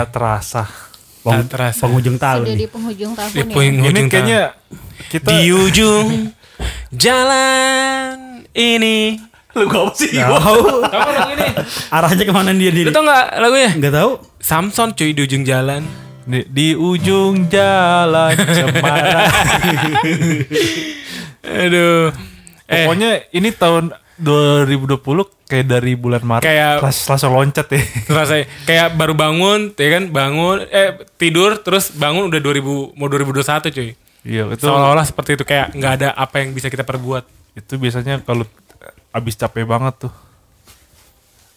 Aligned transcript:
Tak 0.00 0.08
terasa. 0.10 0.64
Peng- 1.20 1.44
Tak 1.44 1.52
terasa. 1.52 1.80
Penghujung 1.82 2.16
tahun. 2.16 2.42
Sudah 2.42 2.56
di 2.56 2.66
penghujung 2.66 3.12
tahun 3.12 3.30
Di 3.30 3.36
ya. 3.36 3.44
penghujung 3.44 3.84
Ini 3.84 3.92
tahun. 3.94 4.08
kayaknya 4.08 4.42
kita 5.06 5.28
Di 5.28 5.38
ujung 5.52 6.06
jalan 6.90 8.14
ini 8.50 8.98
lu 9.50 9.66
apa 9.66 9.92
sih? 9.92 10.14
Tahu 10.14 10.62
Tahu 10.84 11.10
lagu 11.10 11.30
ini? 11.32 11.48
arahnya 11.90 12.22
ke 12.22 12.32
mana 12.32 12.50
dia 12.50 12.70
Lu 12.70 12.76
diri? 12.78 12.88
tau 12.88 13.02
gak 13.02 13.26
lagunya? 13.36 13.70
Nggak 13.74 13.94
tahu. 13.94 14.10
Samson 14.38 14.88
cuy 14.90 15.10
di 15.10 15.20
ujung 15.20 15.42
jalan 15.42 15.82
Di, 16.22 16.46
di 16.46 16.68
ujung 16.72 17.44
jalan 17.46 18.32
cemara. 18.38 19.26
Aduh 21.60 22.14
Eh 22.64 22.86
Pokoknya 22.86 23.10
ini 23.30 23.50
tahun 23.50 23.90
2020 24.20 25.00
kayak 25.44 25.66
dari 25.66 25.92
bulan 25.94 26.20
Maret 26.20 26.44
Kayak- 26.44 26.80
Las- 26.80 27.04
langsung 27.04 27.32
loncat 27.32 27.66
ya. 27.66 27.80
rasanya 28.16 28.44
kayak 28.62 28.88
baru 28.94 29.12
bangun 29.12 29.72
ya 29.72 29.88
kan 29.90 30.04
bangun 30.06 30.62
eh 30.64 30.88
tidur 31.16 31.58
terus 31.58 31.90
bangun 31.90 32.28
udah 32.28 32.38
2000 32.38 32.60
mau 32.92 33.06
2021 33.06 33.42
cuy 33.70 33.90
Iya, 34.20 34.44
itu 34.48 34.62
seolah-olah 34.62 35.02
seperti 35.02 35.34
itu 35.34 35.44
kayak 35.44 35.72
nggak 35.72 35.92
ada 35.94 36.08
apa 36.12 36.38
yang 36.38 36.52
bisa 36.52 36.68
kita 36.68 36.84
perbuat 36.84 37.24
itu 37.50 37.72
biasanya 37.74 38.20
kalau 38.20 38.44
abis 39.10 39.34
capek 39.34 39.64
banget 39.64 39.96
tuh. 39.98 40.12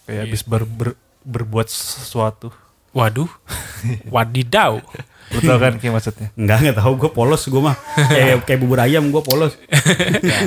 Kayak 0.03 0.21
abis 0.25 0.41
ber, 0.41 0.63
ber- 0.63 0.97
berbuat 1.21 1.67
sesuatu. 1.67 2.55
waduh 2.89 3.27
wadidaw 4.13 4.77
Lu 5.33 5.39
tau 5.41 5.57
kan 5.57 5.73
kayak 5.81 5.93
maksudnya? 5.97 6.29
Enggak, 6.37 6.57
enggak 6.61 6.77
tahu 6.77 6.93
gue 7.01 7.11
polos 7.11 7.41
gue 7.49 7.61
mah. 7.61 7.75
Kayak 7.97 8.41
kayak 8.47 8.59
bubur 8.61 8.79
ayam 8.79 9.09
gue 9.09 9.21
polos. 9.25 9.57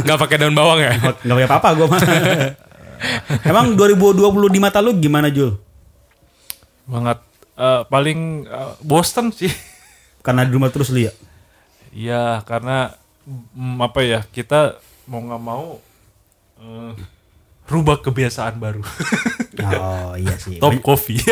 nggak 0.07 0.19
pakai 0.19 0.37
daun 0.39 0.55
bawang 0.55 0.79
ya 0.79 0.95
Enggak 0.95 1.37
pakai 1.37 1.49
apa-apa 1.51 1.69
gue 1.75 1.87
mah. 1.91 2.03
Emang 3.51 3.77
2020 3.77 4.55
di 4.55 4.61
mata 4.63 4.79
lu 4.81 4.97
gimana 4.97 5.29
Jul? 5.29 5.59
Banget 6.87 7.19
eh, 7.59 7.83
paling 7.91 8.47
eh, 8.47 8.73
Boston 8.81 9.35
sih. 9.35 9.51
Karena 10.23 10.47
di 10.47 10.55
rumah 10.55 10.71
terus 10.71 10.91
lu 10.95 11.03
ya? 11.03 11.13
Iya, 11.91 12.43
karena 12.47 12.95
mm, 13.27 13.77
apa 13.83 14.01
ya 14.03 14.21
kita 14.31 14.79
mau 15.11 15.23
nggak 15.23 15.43
mau 15.43 15.79
eh, 16.63 16.93
rubah 17.67 17.99
kebiasaan 18.03 18.59
baru. 18.59 18.83
Oh 19.63 20.13
iya 20.19 20.37
sih. 20.37 20.61
Top 20.61 20.77
coffee. 20.85 21.17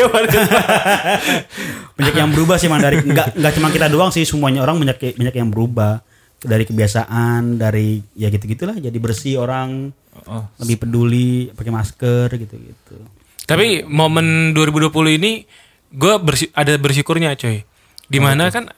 banyak 1.97 2.15
yang 2.15 2.29
berubah 2.33 2.57
sih 2.57 2.67
man 2.67 2.81
dari 2.81 2.99
nggak 3.01 3.37
nggak 3.37 3.53
cuma 3.55 3.69
kita 3.69 3.87
doang 3.87 4.11
sih 4.11 4.27
semuanya 4.27 4.65
orang 4.65 4.81
banyak 4.81 5.15
banyak 5.15 5.35
yang 5.35 5.49
berubah 5.53 6.01
dari 6.41 6.67
kebiasaan 6.67 7.57
dari 7.57 8.01
ya 8.13 8.29
gitu 8.29 8.45
gitulah 8.45 8.75
jadi 8.75 8.97
bersih 8.99 9.39
orang 9.39 9.93
Oh. 10.25 10.47
lebih 10.63 10.79
peduli 10.79 11.51
pakai 11.51 11.75
masker 11.75 12.39
gitu 12.39 12.55
gitu 12.55 12.95
tapi 13.43 13.83
momen 13.83 14.55
2020 14.55 15.19
ini 15.19 15.43
gue 15.91 16.13
ada 16.55 16.73
bersyukurnya 16.79 17.35
coy 17.35 17.67
di 18.07 18.19
mana 18.23 18.47
kan 18.47 18.71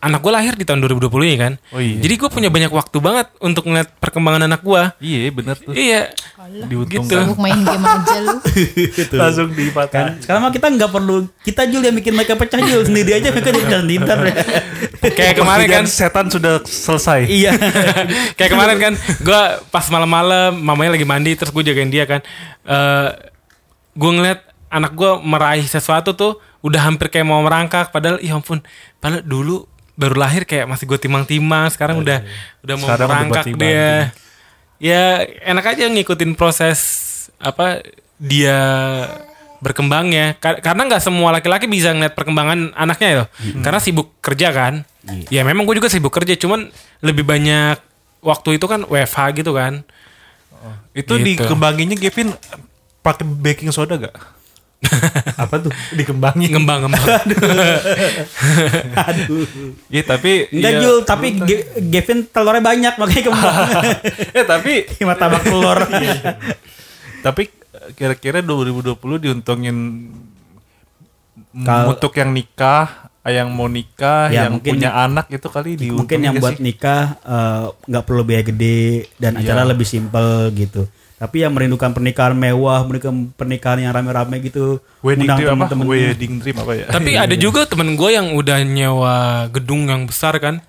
anak 0.00 0.20
gue 0.20 0.32
lahir 0.32 0.56
di 0.56 0.64
tahun 0.64 0.80
2020 0.82 1.12
ini 1.22 1.36
kan 1.36 1.52
Oh 1.70 1.78
iya. 1.78 2.00
jadi 2.00 2.14
gue 2.16 2.28
punya 2.28 2.48
banyak 2.48 2.68
waktu 2.68 2.98
banget 2.98 3.28
untuk 3.36 3.68
ngeliat 3.68 3.92
perkembangan 4.00 4.48
anak 4.48 4.60
gue 4.60 4.82
iya, 4.98 5.28
bener 5.28 5.56
tuh. 5.56 5.72
iya 5.72 6.08
Diuntungkan. 6.40 7.04
gitu 7.04 7.16
Sibuk 7.20 7.38
main 7.38 7.60
game 7.60 7.84
aja 7.84 8.16
lu. 8.18 8.36
Langsung 9.20 9.48
dipatah. 9.52 9.92
kan 9.92 10.06
sekarang 10.18 10.40
mah 10.40 10.50
kita 10.50 10.66
nggak 10.72 10.90
perlu 10.90 11.16
kita 11.44 11.62
Jul 11.68 11.84
yang 11.84 11.92
bikin 11.94 12.16
mereka 12.16 12.32
pecah 12.34 12.58
Jul 12.58 12.82
sendiri 12.82 13.12
aja 13.12 13.28
mereka 13.28 13.46
jadi 13.46 13.60
pecah 13.60 13.80
sendiri 13.80 14.00
ntar. 14.00 14.18
kayak 15.04 15.34
kemarin 15.36 15.68
kan 15.68 15.84
setan 15.84 16.26
sudah 16.32 16.64
selesai. 16.64 17.28
iya 17.28 17.52
kayak 18.40 18.50
kemarin 18.50 18.76
kan 18.80 18.92
gue 18.96 19.40
pas 19.68 19.84
malam-malam 19.86 20.56
mamanya 20.56 20.96
lagi 20.96 21.04
mandi 21.04 21.36
terus 21.36 21.52
gue 21.52 21.60
jagain 21.62 21.92
dia 21.92 22.08
kan 22.08 22.24
eh 22.64 23.08
gue 23.92 24.10
ngeliat 24.10 24.40
anak 24.70 24.96
gue 24.96 25.12
meraih 25.20 25.66
sesuatu 25.66 26.16
tuh 26.16 26.32
udah 26.60 26.80
hampir 26.82 27.08
kayak 27.08 27.28
mau 27.28 27.44
merangkak 27.44 27.92
padahal 27.92 28.16
ya 28.16 28.32
ampun 28.32 28.64
padahal 28.96 29.20
dulu 29.20 29.68
baru 30.00 30.16
lahir 30.16 30.42
kayak 30.42 30.64
masih 30.64 30.88
gue 30.88 30.96
timang-timang 30.98 31.68
sekarang 31.68 32.00
udah 32.00 32.24
udah 32.60 32.74
mau 32.74 32.88
Sekarang 32.88 33.04
udah 33.04 33.08
merangkak 33.12 33.44
banting-banting. 33.44 33.68
dia. 33.68 33.92
ya 34.80 35.02
enak 35.44 35.64
aja 35.68 35.84
ngikutin 35.86 36.32
proses 36.32 36.80
apa 37.36 37.84
dia 38.16 38.56
berkembangnya. 39.58 40.40
Kar- 40.40 40.58
karena 40.58 40.88
nggak 40.88 41.02
semua 41.02 41.28
laki-laki 41.30 41.68
bisa 41.68 41.92
ngeliat 41.92 42.16
perkembangan 42.16 42.72
anaknya 42.72 43.08
ya 43.08 43.16
loh. 43.18 43.28
Karena 43.60 43.76
sibuk 43.76 44.16
kerja 44.18 44.48
kan. 44.50 44.74
Ya 45.28 45.44
memang 45.44 45.64
gue 45.64 45.76
juga 45.76 45.88
sibuk 45.88 46.08
kerja 46.10 46.32
cuman 46.34 46.72
lebih 47.00 47.22
banyak 47.22 47.76
waktu 48.20 48.56
itu 48.56 48.64
kan 48.64 48.80
WFH 48.82 49.36
gitu 49.36 49.52
kan. 49.52 49.84
Itu 50.90 51.16
Gitu. 51.16 51.44
dikembanginnya 51.44 51.96
Kevin 51.98 52.32
pakai 53.00 53.24
baking 53.24 53.68
soda 53.70 53.96
gak? 53.98 54.16
apa 55.42 55.54
tuh 55.58 55.72
Dikembangin. 55.92 56.50
ngembang 56.50 56.84
ngembang 56.84 57.06
aduh 59.00 59.46
Iya 59.86 60.02
tapi 60.04 60.46
enggak 60.50 60.72
iya. 60.72 60.80
Jul 60.80 60.96
tapi 61.02 61.26
Ge- 61.38 61.66
Gavin 61.88 62.18
telurnya 62.24 62.62
banyak 62.62 62.94
makanya 62.96 63.24
kembang 63.24 63.54
eh 64.36 64.44
tapi 64.44 64.72
martabak 65.00 65.42
telur 65.42 65.78
tapi 67.20 67.42
kira-kira 67.92 68.40
2020 68.40 68.96
diuntungin 69.20 69.76
Kal- 71.52 71.90
untuk 71.90 72.14
yang 72.14 72.30
nikah, 72.30 72.86
yang 73.22 73.50
mau 73.50 73.66
nikah, 73.66 74.30
Ya, 74.30 74.46
yang 74.46 74.54
mungkin- 74.54 74.78
punya 74.78 74.90
anak 74.94 75.26
itu 75.28 75.42
kali 75.44 75.74
diuntungin 75.74 75.98
mungkin 75.98 76.18
yang 76.22 76.34
buat 76.38 76.54
sih? 76.54 76.62
nikah 76.62 77.18
eh, 77.18 77.64
nggak 77.84 78.04
perlu 78.04 78.22
biaya 78.22 78.44
gede 78.44 78.80
dan 79.16 79.34
Iya. 79.34 79.50
acara 79.50 79.62
lebih 79.66 79.82
simpel 79.82 80.26
gitu 80.52 80.86
tapi 81.20 81.44
yang 81.44 81.52
merindukan 81.52 81.92
pernikahan 81.92 82.32
mewah 82.32 82.80
merindukan 82.80 83.28
pernikahan 83.34 83.76
yang 83.78 83.92
rame-rame 83.92 84.40
gitu 84.40 84.80
wedding 85.00 85.28
undang 85.28 85.36
dream 85.36 85.48
apa? 85.52 85.68
temen-temen. 85.68 85.84
Wedding 85.86 86.32
dream 86.40 86.56
apa 86.56 86.72
ya? 86.72 86.86
tapi 86.88 87.10
ada 87.28 87.34
juga 87.36 87.60
temen 87.64 87.92
gue 87.92 88.10
yang 88.10 88.32
udah 88.32 88.58
nyewa 88.62 89.16
gedung 89.52 89.84
yang 89.84 90.08
besar 90.08 90.40
kan 90.40 90.64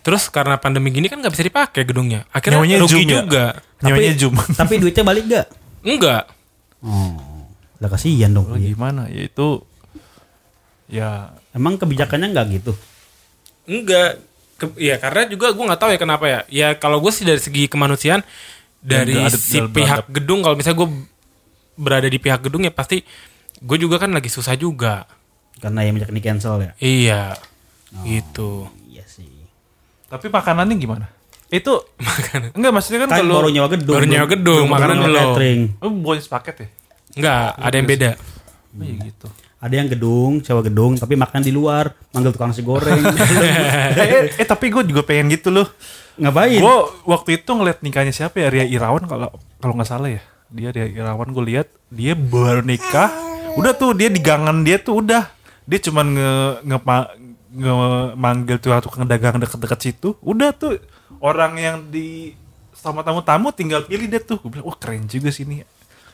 terus 0.00 0.30
karena 0.30 0.54
pandemi 0.56 0.88
gini 0.88 1.06
kan 1.06 1.18
nggak 1.18 1.34
bisa 1.34 1.42
dipakai 1.42 1.82
gedungnya 1.82 2.22
akhirnya 2.30 2.62
Nyewanya 2.62 2.76
rugi 2.78 2.92
Zoom 2.94 3.02
ya? 3.02 3.12
juga 3.18 3.44
Nyawanya 3.80 3.98
tapi, 4.06 4.20
Zoom. 4.22 4.34
tapi 4.62 4.74
duitnya 4.78 5.04
balik 5.04 5.24
gak? 5.26 5.46
enggak 5.82 6.24
Oh, 6.78 7.18
lah 7.76 7.90
kasihan 7.90 8.30
dong. 8.30 8.46
Oh, 8.46 8.54
gimana? 8.54 9.10
Ya 9.10 9.26
itu 9.26 9.66
ya 10.86 11.34
Emang 11.50 11.74
kebijakannya 11.74 12.30
nggak 12.30 12.46
gitu? 12.54 12.72
enggak 13.64 14.22
Ke- 14.54 14.74
ya 14.76 14.94
karena 14.96 15.26
juga 15.26 15.50
gue 15.50 15.64
nggak 15.64 15.76
tahu 15.76 15.90
ya 15.90 15.98
kenapa 15.98 16.24
ya 16.24 16.40
ya 16.48 16.68
kalau 16.74 16.98
gue 16.98 17.10
sih 17.10 17.22
dari 17.22 17.38
segi 17.38 17.66
kemanusiaan 17.66 18.22
dari 18.80 19.14
ada- 19.16 19.32
si 19.32 19.58
pihak 19.58 19.70
beradab. 20.04 20.10
gedung 20.10 20.40
kalau 20.40 20.54
misalnya 20.54 20.78
gue 20.78 20.90
berada 21.74 22.06
di 22.06 22.16
pihak 22.16 22.40
gedung 22.42 22.62
ya 22.62 22.70
pasti 22.70 23.02
gue 23.56 23.76
juga 23.76 23.96
kan 23.96 24.10
lagi 24.10 24.26
susah 24.26 24.54
juga 24.54 25.06
Karena 25.56 25.82
yang 25.82 25.94
banyak 25.94 26.10
di 26.12 26.22
cancel 26.22 26.54
ya. 26.60 26.70
iya 26.78 27.22
gitu 28.00 28.70
Iya 28.86 29.02
sih. 29.04 29.26
tapi 30.06 30.28
makanannya 30.28 30.74
gimana? 30.74 31.06
Itu 31.48 31.80
Makanan. 31.98 32.52
enggak 32.52 32.72
maksudnya 32.72 33.00
kan, 33.00 33.10
Kan 33.10 33.18
kalau 33.20 33.34
baru 33.38 33.50
nyewa 33.50 33.68
gedung. 33.68 33.94
baru 33.94 34.06
nyewa 34.06 34.26
gedung, 34.28 34.64
makanan 34.68 34.96
belum. 35.00 35.18
catering. 35.26 35.60
oh, 35.78 35.90
bukan 35.90 36.18
sepaket 36.20 36.54
ya? 36.56 36.66
enggak 37.14 37.40
ada 37.56 37.74
yang 37.74 37.88
beda 37.88 38.10
Oh, 38.70 38.84
iya 38.84 38.94
gitu. 39.02 39.26
Ada 39.58 39.74
yang 39.74 39.88
gedung, 39.88 40.32
sewa 40.38 40.60
gedung, 40.60 40.94
tapi 40.94 41.16
makan 41.16 41.40
di 41.40 41.50
luar, 41.50 41.90
manggil 42.12 42.30
tukang 42.30 42.52
nasi 42.52 42.62
goreng. 42.62 43.00
eh, 43.98 44.30
eh, 44.30 44.46
tapi 44.46 44.68
gue 44.68 44.86
juga 44.86 45.02
pengen 45.02 45.32
gitu 45.32 45.50
loh. 45.50 45.66
Ngapain? 46.18 46.60
Gue 46.60 46.76
waktu 47.06 47.38
itu 47.38 47.50
ngeliat 47.54 47.78
nikahnya 47.80 48.10
siapa 48.10 48.42
ya 48.42 48.50
Ria 48.50 48.66
Irawan 48.66 49.06
kalau 49.06 49.30
kalau 49.62 49.72
nggak 49.78 49.88
salah 49.88 50.10
ya. 50.10 50.22
Dia 50.50 50.74
Ria 50.74 50.86
Irawan 50.90 51.30
gue 51.30 51.44
lihat 51.54 51.68
dia 51.88 52.18
baru 52.18 52.66
nikah. 52.66 53.10
Udah 53.54 53.72
tuh 53.74 53.94
dia 53.94 54.10
di 54.10 54.18
gangan 54.18 54.66
dia 54.66 54.82
tuh 54.82 55.02
udah 55.02 55.30
dia 55.68 55.78
cuman 55.82 56.06
nge 56.14 56.32
nge, 56.66 56.78
nge 57.58 57.74
manggil 58.18 58.56
tuh 58.58 58.74
tukang 58.82 59.06
dagang 59.06 59.38
deket-deket 59.38 59.78
situ. 59.80 60.18
Udah 60.20 60.50
tuh 60.52 60.82
orang 61.22 61.54
yang 61.58 61.76
di 61.88 62.34
sama 62.74 63.02
tamu-tamu 63.02 63.50
tinggal 63.54 63.86
pilih 63.86 64.10
deh 64.10 64.22
tuh. 64.22 64.42
Gue 64.42 64.58
bilang 64.58 64.66
wah 64.66 64.78
keren 64.78 65.06
juga 65.06 65.30
sih 65.30 65.46
ini. 65.46 65.62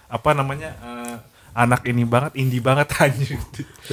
Apa 0.08 0.36
namanya 0.36 0.76
eh, 0.78 1.16
anak 1.54 1.86
ini 1.86 2.02
banget 2.02 2.34
indie 2.34 2.58
banget 2.58 2.90
anjir. 3.02 3.38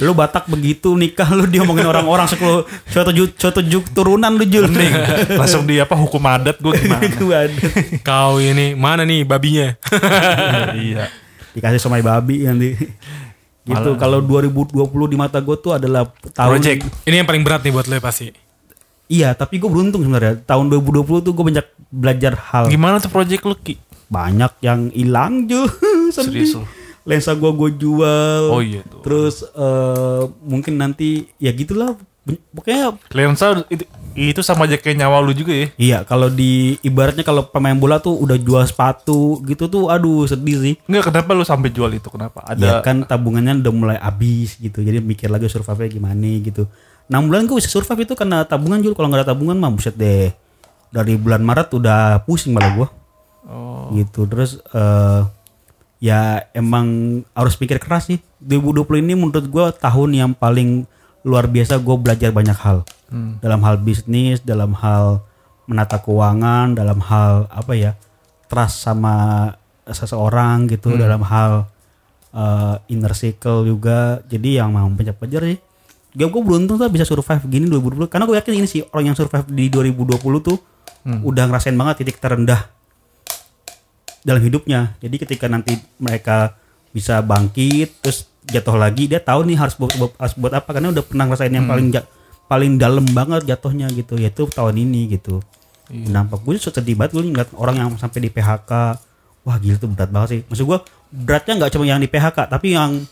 Lu 0.02 0.12
Batak 0.12 0.50
begitu 0.50 0.98
nikah 0.98 1.30
lu 1.30 1.46
diomongin 1.46 1.86
orang-orang 1.86 2.26
sepuluh 2.26 2.66
suatu 2.90 3.14
ju, 3.14 3.30
suatu 3.32 3.62
juk 3.62 3.86
turunan 3.94 4.34
lu 4.34 4.42
Jul. 4.44 4.66
Mending 4.66 4.92
langsung 5.38 5.62
di 5.64 5.78
apa 5.78 5.94
hukum 5.94 6.18
adat 6.26 6.58
gue 6.58 6.74
gimana? 6.74 7.06
Kau 8.08 8.42
ini 8.42 8.74
mana 8.74 9.06
nih 9.06 9.22
babinya 9.22 9.78
iya. 10.76 11.06
Dikasih 11.54 11.78
somai 11.78 12.02
babi 12.02 12.42
nanti. 12.42 12.74
Gitu. 13.62 13.90
Kalau 13.94 14.18
2020 14.18 14.74
di 15.06 15.16
mata 15.16 15.38
gue 15.38 15.54
tuh 15.54 15.78
adalah 15.78 16.10
tahun 16.34 16.58
Project. 16.58 17.06
ini 17.06 17.14
yang 17.22 17.28
paling 17.30 17.46
berat 17.46 17.62
nih 17.62 17.70
buat 17.70 17.86
lo 17.86 17.94
ya 17.94 18.02
pasti 18.02 18.26
Iya, 19.12 19.36
tapi 19.36 19.60
gue 19.60 19.68
beruntung 19.68 20.00
sebenarnya. 20.00 20.40
Tahun 20.40 20.72
2020 20.72 21.20
tuh 21.20 21.32
gue 21.36 21.44
banyak 21.44 21.66
belajar 21.92 22.32
hal. 22.32 22.64
Gimana 22.72 22.96
tuh 22.96 23.12
project 23.12 23.44
lu 23.44 23.54
Ki? 23.60 23.76
banyak 24.12 24.52
yang 24.60 24.80
hilang 24.92 25.48
juga. 25.48 25.72
Serius? 26.12 26.60
Lensa 27.02 27.32
gua 27.32 27.50
gua 27.50 27.68
jual 27.68 28.42
Oh 28.48 28.60
iya 28.60 28.82
tuh. 28.82 29.00
terus 29.00 29.42
eh, 29.44 30.22
mungkin 30.40 30.76
nanti 30.76 31.28
ya 31.36 31.50
gitulah 31.50 31.94
pokoknya 32.52 32.94
Lensa 33.10 33.66
itu, 33.66 33.82
itu 34.14 34.40
sama 34.40 34.64
aja 34.64 34.76
kayak 34.76 34.94
nyawa 34.96 35.18
lu 35.20 35.32
juga 35.32 35.50
ya. 35.52 35.66
iya 35.74 35.98
kalau 36.02 36.28
di 36.28 36.78
ibaratnya 36.80 37.20
kalau 37.20 37.42
pemain 37.44 37.74
bola 37.74 37.98
tuh 37.98 38.14
udah 38.14 38.36
jual 38.36 38.62
sepatu 38.62 39.42
gitu 39.42 39.66
tuh 39.66 39.90
aduh 39.90 40.22
sedih 40.24 40.56
sih 40.56 40.74
Enggak 40.84 41.10
kenapa 41.10 41.30
lu 41.32 41.42
sampai 41.42 41.68
jual 41.68 41.90
itu? 41.90 42.06
Kenapa? 42.06 42.46
ya 42.48 42.54
Ada 42.54 42.70
kan 42.80 43.02
tabungannya 43.02 43.58
udah 43.58 43.72
mulai 43.72 43.98
habis 43.98 44.54
gitu 44.56 44.80
jadi 44.80 44.98
mikir 44.98 45.26
lagi 45.28 45.46
survive 45.46 45.90
gimana 45.90 46.22
gitu 46.38 46.70
6 47.04 47.18
bulan 47.18 47.42
gue 47.44 47.58
bisa 47.58 47.66
survive 47.68 48.04
itu 48.04 48.14
karena 48.14 48.42
tabungan 48.42 48.78
jual 48.78 48.94
kalau 48.94 49.10
nggak 49.10 49.20
ada 49.20 49.34
tabungan 49.34 49.58
mah 49.58 49.68
buset 49.68 49.92
deh 49.92 50.30
dari 50.88 51.16
bulan 51.16 51.42
Maret 51.42 51.68
udah 51.72 52.00
pusing 52.22 52.52
malah 52.52 52.72
gua 52.72 52.88
Oh. 53.42 53.90
gitu 53.90 54.22
terus 54.24 54.62
eh 54.70 55.20
ya 56.02 56.50
emang 56.50 57.22
harus 57.30 57.54
pikir 57.54 57.78
keras 57.78 58.10
sih. 58.10 58.18
2020 58.42 59.06
ini 59.06 59.14
menurut 59.14 59.46
gua 59.46 59.70
tahun 59.70 60.10
yang 60.18 60.30
paling 60.34 60.90
luar 61.22 61.46
biasa 61.46 61.78
gue 61.78 61.96
belajar 62.02 62.34
banyak 62.34 62.58
hal. 62.58 62.82
Dalam 63.38 63.62
hal 63.62 63.78
bisnis 63.78 64.42
dalam 64.42 64.74
hal 64.74 65.22
menata 65.70 66.02
keuangan 66.02 66.74
dalam 66.74 66.98
hal 66.98 67.46
apa 67.46 67.72
ya 67.78 67.94
trust 68.50 68.82
sama 68.82 69.46
seseorang 69.86 70.66
gitu 70.66 70.98
dalam 70.98 71.22
hal 71.22 71.70
eh, 72.34 72.76
inner 72.90 73.14
circle 73.14 73.62
juga. 73.62 74.18
Jadi 74.26 74.58
yang 74.58 74.74
mau 74.74 74.90
banyak 74.90 75.14
belajar 75.14 75.46
sih. 75.46 75.58
Gue 76.12 76.28
gue 76.28 76.42
beruntung 76.42 76.76
tuh 76.76 76.90
bisa 76.90 77.06
survive 77.06 77.46
gini 77.46 77.70
2020 77.70 78.10
karena 78.10 78.26
gue 78.26 78.36
yakin 78.42 78.52
ini 78.58 78.68
sih 78.68 78.82
orang 78.90 79.14
yang 79.14 79.16
survive 79.16 79.46
di 79.48 79.70
2020 79.70 80.18
tuh 80.42 80.58
udah 81.22 81.44
ngerasain 81.48 81.74
banget 81.78 82.04
titik 82.04 82.18
terendah 82.20 82.81
dalam 84.22 84.40
hidupnya. 84.40 84.94
Jadi 84.98 85.16
ketika 85.18 85.46
nanti 85.46 85.74
mereka 85.96 86.54
bisa 86.90 87.18
bangkit 87.18 87.98
terus 87.98 88.18
jatuh 88.44 88.74
lagi 88.74 89.06
dia 89.06 89.18
tahu 89.18 89.44
nih 89.44 89.56
harus 89.56 89.74
buat, 89.74 89.92
buat- 89.94 90.16
harus 90.16 90.34
buat 90.34 90.52
apa 90.52 90.68
karena 90.68 90.90
udah 90.90 91.00
pernah 91.00 91.24
ngerasain 91.24 91.50
yang 91.50 91.64
paling 91.64 91.88
ja- 91.90 92.06
paling 92.44 92.76
dalam 92.76 93.06
banget 93.08 93.46
jatuhnya 93.46 93.88
gitu 93.88 94.14
yaitu 94.14 94.44
tahun 94.46 94.76
ini 94.78 95.08
gitu. 95.10 95.40
Nampak 95.88 96.40
gue 96.40 96.56
sedih 96.56 96.94
banget 96.94 97.12
gue 97.12 97.22
ngeliat 97.24 97.50
orang 97.54 97.76
yang 97.76 97.88
sampai 97.96 98.20
di 98.20 98.30
PHK. 98.30 98.70
Wah 99.42 99.56
gila 99.58 99.76
tuh 99.76 99.88
berat 99.88 100.10
banget 100.10 100.28
sih. 100.30 100.40
Maksud 100.44 100.64
gue 100.64 100.78
beratnya 101.10 101.52
nggak 101.58 101.70
cuma 101.70 101.84
yang 101.84 101.98
di 101.98 102.06
PHK 102.06 102.38
tapi 102.46 102.72
yang 102.72 103.02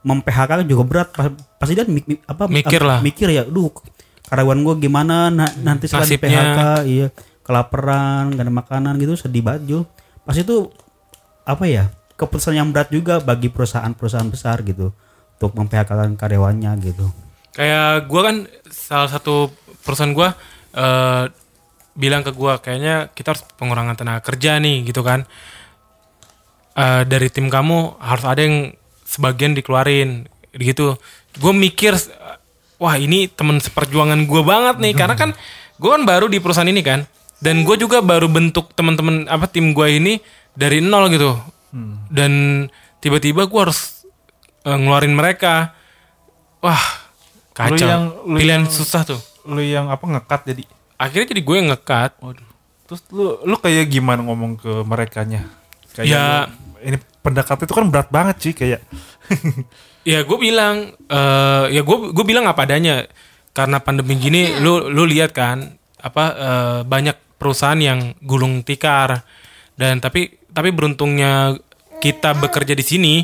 mem 0.00 0.18
PHK 0.20 0.64
juga 0.64 0.84
berat. 0.84 1.08
Pas- 1.10 1.32
Pasti 1.56 1.72
dia 1.74 1.84
mi- 1.84 2.00
mi- 2.02 2.22
apa 2.22 2.48
Mikir 2.48 2.80
lah. 2.80 2.98
Mikir 3.00 3.28
ya, 3.28 3.44
duh 3.44 3.68
karyawan 4.24 4.58
gue 4.62 4.74
gimana 4.80 5.28
na- 5.28 5.54
nanti 5.58 5.84
setelah 5.84 6.06
di. 6.06 6.16
PHK 6.16 6.60
iya 6.86 7.06
kelaparan 7.42 8.30
gak 8.30 8.40
ada 8.40 8.52
makanan 8.54 8.94
gitu 8.96 9.18
sedih 9.18 9.42
banget 9.42 9.62
Jul 9.66 9.82
pas 10.24 10.36
itu 10.36 10.70
apa 11.44 11.64
ya 11.66 11.84
keputusan 12.20 12.60
yang 12.60 12.68
berat 12.70 12.92
juga 12.92 13.18
bagi 13.18 13.48
perusahaan-perusahaan 13.48 14.28
besar 14.28 14.60
gitu 14.62 14.92
untuk 15.40 15.56
memphk 15.56 15.88
karyawannya 16.20 16.72
gitu 16.84 17.08
Kayak 17.50 18.06
gua 18.06 18.20
kan 18.30 18.36
salah 18.70 19.10
satu 19.10 19.50
perusahaan 19.82 20.14
gua 20.14 20.38
eh, 20.76 21.24
bilang 21.98 22.22
ke 22.22 22.30
gua 22.30 22.62
kayaknya 22.62 23.10
kita 23.10 23.34
harus 23.34 23.42
pengurangan 23.58 23.98
tenaga 23.98 24.22
kerja 24.22 24.62
nih 24.62 24.86
gitu 24.86 25.02
kan. 25.02 25.26
Eh, 26.78 27.02
dari 27.10 27.26
tim 27.28 27.50
kamu 27.50 27.98
harus 27.98 28.24
ada 28.24 28.40
yang 28.46 28.70
sebagian 29.02 29.58
dikeluarin 29.58 30.30
gitu. 30.54 30.94
Gue 31.38 31.52
mikir 31.54 31.94
wah 32.78 32.94
ini 32.94 33.26
temen 33.26 33.58
seperjuangan 33.58 34.24
gua 34.30 34.42
banget 34.46 34.76
nih 34.78 34.94
karena 34.94 35.14
kan 35.18 35.30
gua 35.82 35.98
kan 35.98 36.06
baru 36.06 36.30
di 36.30 36.38
perusahaan 36.38 36.70
ini 36.70 36.82
kan 36.86 37.02
dan 37.40 37.64
gue 37.64 37.76
juga 37.76 38.00
baru 38.00 38.28
bentuk 38.28 38.72
teman-teman 38.72 39.24
apa 39.26 39.44
tim 39.44 39.72
gua 39.72 39.88
ini 39.88 40.20
dari 40.52 40.78
nol 40.78 41.08
gitu 41.08 41.32
dan 42.08 42.32
tiba-tiba 42.98 43.44
gua 43.44 43.66
harus 43.66 44.04
eh, 44.62 44.72
ngeluarin 44.72 45.12
mereka 45.12 45.72
wah 46.58 46.80
kacau 47.50 47.80
yang- 47.80 48.12
lu 48.24 48.36
pilihan 48.36 48.64
yang- 48.64 48.70
susah 48.70 49.02
tuh 49.04 49.20
lu 49.44 49.58
yang 49.58 49.88
apa 49.88 50.04
ngekat 50.04 50.40
jadi. 50.46 50.62
akhirnya 50.96 51.26
jadi 51.28 51.42
gue 51.42 51.56
yang 51.56 51.68
ngekat 51.70 52.12
Waduh. 52.20 52.48
Terus 52.84 53.00
lu 53.08 53.38
lu 53.40 53.56
kayak 53.56 53.86
gimana 53.86 54.20
ngomong 54.20 54.58
ke 54.58 54.82
merekanya? 54.82 55.46
Kayak 55.94 56.06
Ya. 56.06 56.24
lu- 56.44 56.50
ini 56.82 56.96
pendekatan 57.20 57.62
itu 57.62 57.70
kan 57.70 57.86
berat 57.86 58.10
banget 58.10 58.36
sih 58.36 58.52
kayak. 58.52 58.82
ya 60.10 60.20
gue 60.20 60.38
bilang 60.38 60.90
eh 61.06 61.64
ya 61.70 61.80
gue 61.80 61.96
gue 62.10 62.24
bilang 62.26 62.44
apa 62.44 62.66
adanya 62.66 63.06
karena 63.50 63.78
pandemi 63.78 64.16
gini 64.16 64.58
lu 64.58 64.90
lu 64.90 65.06
lihat 65.06 65.30
kan 65.30 65.70
apa 65.96 66.24
eh, 66.34 66.78
banyak 66.82 67.14
perusahaan 67.40 67.80
yang 67.80 68.12
gulung 68.20 68.60
tikar. 68.60 69.24
Dan 69.72 70.04
tapi 70.04 70.36
tapi 70.52 70.68
beruntungnya 70.76 71.56
kita 72.04 72.36
bekerja 72.36 72.76
di 72.76 72.84
sini 72.84 73.14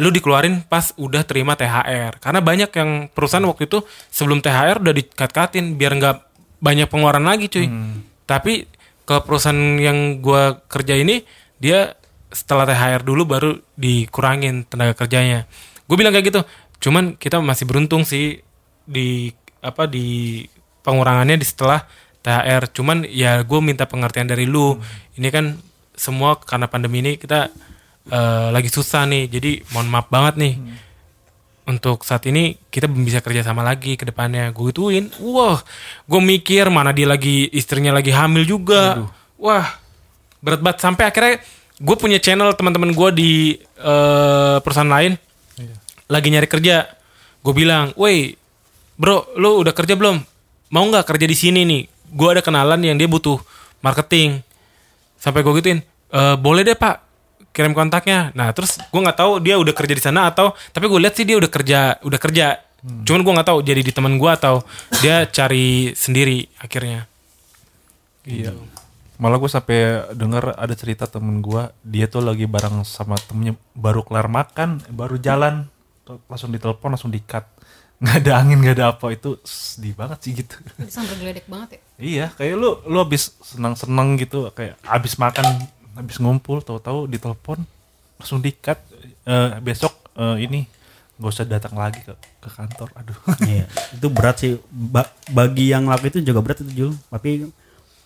lu 0.00 0.08
dikeluarin 0.08 0.64
pas 0.64 0.96
udah 0.96 1.20
terima 1.20 1.52
THR 1.52 2.16
karena 2.16 2.40
banyak 2.40 2.70
yang 2.72 2.90
perusahaan 3.12 3.44
waktu 3.44 3.68
itu 3.68 3.84
sebelum 4.08 4.40
THR 4.40 4.80
udah 4.80 4.94
dikat-katin 4.96 5.76
biar 5.76 6.00
nggak 6.00 6.16
banyak 6.64 6.88
pengeluaran 6.88 7.28
lagi 7.28 7.52
cuy. 7.52 7.68
Tapi 8.24 8.66
ke 9.04 9.16
perusahaan 9.22 9.76
yang 9.76 10.24
gua 10.24 10.58
kerja 10.64 10.96
ini 10.96 11.22
dia 11.60 11.94
setelah 12.32 12.64
THR 12.64 13.04
dulu 13.04 13.22
baru 13.28 13.50
dikurangin 13.76 14.64
tenaga 14.64 14.96
kerjanya. 14.96 15.44
Gue 15.84 16.00
bilang 16.00 16.16
kayak 16.16 16.26
gitu 16.32 16.40
cuman 16.82 17.14
kita 17.14 17.38
masih 17.38 17.68
beruntung 17.68 18.02
sih 18.02 18.42
di 18.82 19.30
apa 19.62 19.86
di 19.86 20.42
pengurangannya 20.82 21.38
di 21.38 21.46
setelah 21.46 21.86
THR 22.22 22.70
cuman 22.70 23.02
ya 23.10 23.42
gue 23.42 23.60
minta 23.60 23.84
pengertian 23.84 24.30
dari 24.30 24.46
lu. 24.46 24.78
Ini 25.18 25.28
kan 25.28 25.58
semua 25.98 26.38
karena 26.38 26.70
pandemi 26.70 27.02
ini 27.02 27.18
kita 27.18 27.50
eh, 28.08 28.48
lagi 28.54 28.70
susah 28.70 29.04
nih. 29.10 29.26
Jadi 29.28 29.50
mohon 29.74 29.90
maaf 29.90 30.06
banget 30.08 30.34
nih. 30.38 30.54
Untuk 31.62 32.02
saat 32.02 32.26
ini 32.26 32.58
kita 32.74 32.90
belum 32.90 33.06
bisa 33.06 33.22
kerja 33.22 33.42
sama 33.42 33.66
lagi 33.66 33.98
ke 33.98 34.06
depannya. 34.06 34.54
Gue 34.54 34.70
gituin 34.70 35.10
wah 35.18 35.62
gue 36.06 36.20
mikir 36.22 36.70
mana 36.70 36.94
dia 36.94 37.10
lagi 37.10 37.50
istrinya 37.50 37.90
lagi 37.90 38.14
hamil 38.14 38.46
juga. 38.46 39.02
Wah 39.36 39.66
berat 40.38 40.62
banget. 40.62 40.78
Sampai 40.78 41.10
akhirnya 41.10 41.42
gue 41.82 41.96
punya 41.98 42.22
channel 42.22 42.54
teman-teman 42.54 42.94
gue 42.94 43.10
di 43.18 43.32
eh, 43.82 44.56
perusahaan 44.62 44.88
lain. 44.88 45.18
Lagi 46.06 46.28
nyari 46.30 46.46
kerja. 46.46 46.86
Gue 47.42 47.54
bilang 47.54 47.90
woi 47.98 48.38
bro 48.94 49.34
lu 49.34 49.58
udah 49.66 49.74
kerja 49.74 49.98
belum? 49.98 50.22
Mau 50.70 50.84
nggak 50.86 51.04
kerja 51.04 51.26
di 51.26 51.36
sini 51.36 51.66
nih 51.66 51.91
gue 52.12 52.28
ada 52.28 52.44
kenalan 52.44 52.78
yang 52.84 53.00
dia 53.00 53.08
butuh 53.08 53.40
marketing. 53.80 54.44
Sampai 55.16 55.40
gue 55.40 55.52
gituin 55.58 55.80
"Eh, 56.12 56.36
boleh 56.36 56.62
deh 56.62 56.76
pak 56.76 57.00
kirim 57.56 57.72
kontaknya. 57.72 58.30
Nah 58.36 58.52
terus 58.52 58.76
gue 58.76 59.00
nggak 59.00 59.18
tahu 59.18 59.32
dia 59.40 59.56
udah 59.56 59.72
kerja 59.72 59.94
di 59.96 60.02
sana 60.02 60.28
atau 60.28 60.52
tapi 60.72 60.88
gue 60.88 61.00
lihat 61.00 61.14
sih 61.16 61.24
dia 61.24 61.40
udah 61.40 61.50
kerja 61.50 61.96
udah 62.04 62.20
kerja. 62.20 62.60
Cuman 62.82 63.22
gue 63.22 63.32
nggak 63.38 63.48
tahu 63.48 63.58
jadi 63.62 63.80
di 63.80 63.92
teman 63.94 64.18
gue 64.18 64.30
atau 64.30 64.66
dia 65.00 65.24
cari 65.30 65.94
sendiri 65.94 66.50
akhirnya. 66.58 67.06
Iya. 68.26 68.54
Malah 69.22 69.38
gue 69.38 69.50
sampai 69.50 69.78
denger 70.18 70.58
ada 70.58 70.74
cerita 70.74 71.06
temen 71.06 71.38
gue, 71.38 71.70
dia 71.86 72.10
tuh 72.10 72.26
lagi 72.26 72.42
bareng 72.50 72.82
sama 72.82 73.14
temennya 73.14 73.54
baru 73.70 74.02
kelar 74.02 74.26
makan, 74.26 74.82
baru 74.90 75.14
jalan, 75.14 75.70
langsung 76.26 76.50
ditelepon 76.50 76.98
langsung 76.98 77.14
dikat, 77.14 77.46
nggak 78.02 78.16
ada 78.18 78.32
angin 78.34 78.58
nggak 78.58 78.76
ada 78.76 78.86
apa 78.90 79.06
itu 79.10 79.38
sedih 79.46 79.94
banget 79.94 80.18
sih 80.20 80.32
gitu. 80.34 80.58
Sampai 80.90 81.14
geledek 81.16 81.46
banget 81.46 81.78
ya. 81.78 81.80
iya, 81.96 82.26
kayak 82.28 82.54
lu 82.58 82.82
lu 82.84 82.98
habis 82.98 83.30
senang 83.40 83.78
senang 83.78 84.18
gitu, 84.18 84.50
kayak 84.50 84.74
habis 84.82 85.14
makan, 85.14 85.46
habis 85.94 86.18
ngumpul, 86.18 86.58
tahu-tahu 86.58 87.06
ditelepon 87.06 87.62
langsung 88.18 88.42
dikat, 88.42 88.78
Eh, 89.22 89.50
besok 89.62 89.94
eh, 90.14 90.42
ini 90.42 90.66
nggak 91.14 91.30
usah 91.30 91.46
datang 91.46 91.78
lagi 91.78 92.02
ke 92.02 92.10
ke 92.42 92.48
kantor, 92.50 92.90
aduh. 92.92 93.14
Iya, 93.46 93.70
itu 93.94 94.06
berat 94.10 94.36
sih 94.36 94.58
Ba- 94.66 95.06
bagi 95.30 95.70
yang 95.70 95.86
laku 95.86 96.10
itu 96.10 96.18
juga 96.20 96.42
berat 96.42 96.58
itu 96.58 96.72
Jul 96.74 96.92
tapi 97.06 97.46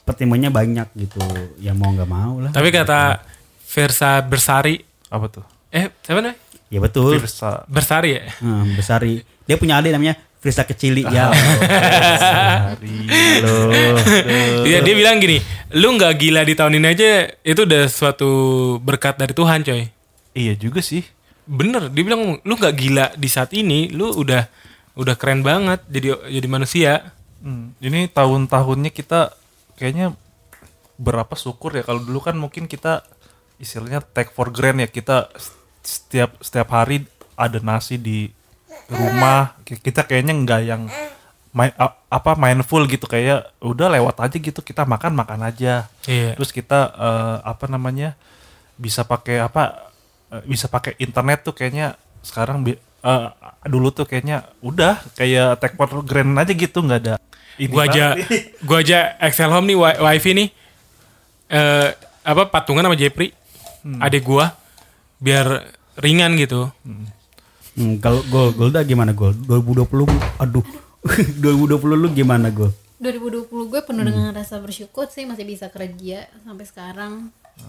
pertimbangannya 0.04 0.52
banyak 0.52 0.88
gitu 0.94 1.24
ya 1.56 1.72
mau 1.72 1.88
nggak 1.88 2.06
mau 2.06 2.38
lah 2.38 2.52
tapi 2.52 2.68
kata 2.68 3.24
Versa 3.64 4.20
Bersari 4.20 4.76
apa 5.08 5.26
tuh? 5.26 5.44
eh 5.68 5.88
siapa 5.98 6.20
namanya 6.20 6.36
ya 6.66 6.78
betul 6.78 7.18
Virsa. 7.18 7.62
Bersari 7.66 8.18
ya 8.18 8.23
Hmm, 8.38 8.75
besari 8.75 9.23
dia 9.46 9.56
punya 9.56 9.78
adik 9.78 9.94
namanya 9.94 10.18
Frisa 10.37 10.62
Kecili 10.62 11.02
ya 11.02 11.30
halo 12.76 13.56
Iya 14.62 14.78
dia 14.82 14.94
bilang 14.94 15.18
gini, 15.18 15.38
lu 15.75 15.94
nggak 15.94 16.14
gila 16.14 16.42
di 16.42 16.54
tahun 16.54 16.78
ini 16.78 16.87
aja 16.87 17.11
itu 17.42 17.61
udah 17.62 17.87
suatu 17.87 18.30
berkat 18.78 19.18
dari 19.18 19.32
Tuhan 19.32 19.62
coy. 19.62 19.87
Iya 20.35 20.54
juga 20.54 20.82
sih. 20.82 21.02
Bener, 21.46 21.88
dia 21.90 22.02
bilang 22.02 22.38
lu 22.42 22.54
nggak 22.54 22.75
gila 22.75 23.06
di 23.14 23.28
saat 23.30 23.54
ini, 23.54 23.90
lu 23.90 24.11
udah 24.12 24.46
udah 24.94 25.14
keren 25.14 25.42
banget 25.42 25.82
jadi 25.87 26.14
jadi 26.30 26.46
manusia. 26.46 26.92
Hmm, 27.40 27.75
ini 27.78 28.06
tahun-tahunnya 28.06 28.90
kita 28.90 29.35
kayaknya 29.78 30.14
berapa 30.96 31.35
syukur 31.35 31.75
ya 31.75 31.82
kalau 31.82 32.00
dulu 32.02 32.23
kan 32.23 32.35
mungkin 32.35 32.64
kita 32.66 33.04
istilahnya 33.56 34.00
take 34.02 34.32
for 34.32 34.49
granted 34.49 34.88
ya 34.88 34.88
kita 34.90 35.16
setiap 35.86 36.34
setiap 36.42 36.66
hari 36.68 37.06
ada 37.38 37.62
nasi 37.62 37.94
di 37.94 38.26
rumah. 38.88 39.54
Ki- 39.62 39.78
kita 39.78 40.02
kayaknya 40.02 40.34
nggak 40.34 40.60
yang 40.62 40.82
main 41.54 41.70
apa 42.10 42.34
mindful 42.34 42.82
gitu. 42.84 43.06
Kayak 43.06 43.54
udah 43.62 43.86
lewat 43.88 44.18
aja 44.18 44.36
gitu 44.36 44.60
kita 44.60 44.82
makan 44.82 45.14
makan 45.14 45.46
aja. 45.46 45.86
Iya. 46.04 46.34
terus 46.34 46.50
kita 46.50 46.90
eh, 46.90 47.36
apa 47.46 47.64
namanya 47.66 48.18
bisa 48.74 49.02
pakai 49.02 49.38
apa 49.38 49.88
eh, 50.28 50.42
bisa 50.44 50.66
pakai 50.66 50.98
internet 50.98 51.46
tuh 51.46 51.54
kayaknya 51.54 51.94
sekarang 52.20 52.66
eh, 52.66 53.28
dulu 53.64 53.88
tuh 53.88 54.04
kayaknya 54.04 54.42
udah 54.60 54.98
kayak 55.14 55.62
take 55.62 55.74
for 55.74 56.02
granted 56.02 56.36
aja 56.36 56.52
gitu 56.52 56.82
nggak 56.82 57.00
ada 57.06 57.14
ini 57.56 57.72
gua 57.72 57.88
aja 57.88 58.06
gua 58.68 58.78
aja 58.84 58.98
Excel 59.16 59.48
Home 59.48 59.64
nih 59.64 59.78
wi- 59.78 60.00
wifi 60.02 60.30
nih. 60.34 60.48
Eh 61.48 61.88
apa 62.20 62.50
patungan 62.50 62.84
sama 62.84 62.98
Jepri 62.98 63.30
Hmm. 63.80 64.02
adik 64.02 64.26
gua. 64.26 64.50
Biar 65.16 65.62
ringan 65.96 66.36
gitu. 66.36 66.68
Hmm, 67.76 68.00
kalau 68.00 68.24
gol 68.26 68.52
Golda 68.52 68.80
gimana 68.82 69.12
gol? 69.12 69.32
2020 69.34 70.08
aduh. 70.38 70.64
2020 71.44 71.76
lu 71.94 72.08
gimana 72.10 72.48
gol? 72.48 72.72
2020 72.96 73.52
gue 73.68 73.80
penuh 73.84 74.02
dengan 74.02 74.32
rasa 74.32 74.56
bersyukur 74.56 75.06
sih 75.06 75.28
masih 75.28 75.44
bisa 75.44 75.68
kerja 75.68 76.24
sampai 76.42 76.64
sekarang. 76.64 77.12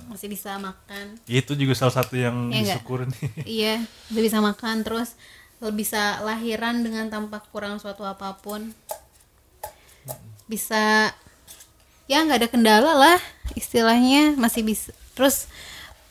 Masih 0.07 0.27
bisa 0.27 0.55
makan. 0.55 1.19
Itu 1.25 1.55
juga 1.55 1.71
salah 1.73 1.95
satu 1.95 2.15
yang 2.15 2.47
Iya 2.47 2.55
nggak? 2.55 2.75
disyukurin 2.79 3.09
iya 3.59 3.73
udah 4.11 4.21
bisa 4.23 4.39
makan 4.39 4.83
terus 4.83 5.15
lo 5.57 5.71
bisa 5.71 6.21
lahiran 6.21 6.83
dengan 6.83 7.07
tanpa 7.07 7.43
kurang 7.51 7.79
suatu 7.79 8.03
apa 8.03 8.35
pun. 8.39 8.71
Bisa 10.47 11.11
ya 12.07 12.23
nggak 12.23 12.39
ada 12.39 12.49
kendala 12.49 12.91
lah 12.95 13.19
istilahnya 13.53 14.35
masih 14.35 14.63
bisa. 14.63 14.95
Terus 15.11 15.51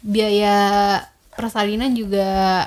biaya 0.01 1.01
persalinan 1.37 1.93
juga 1.93 2.65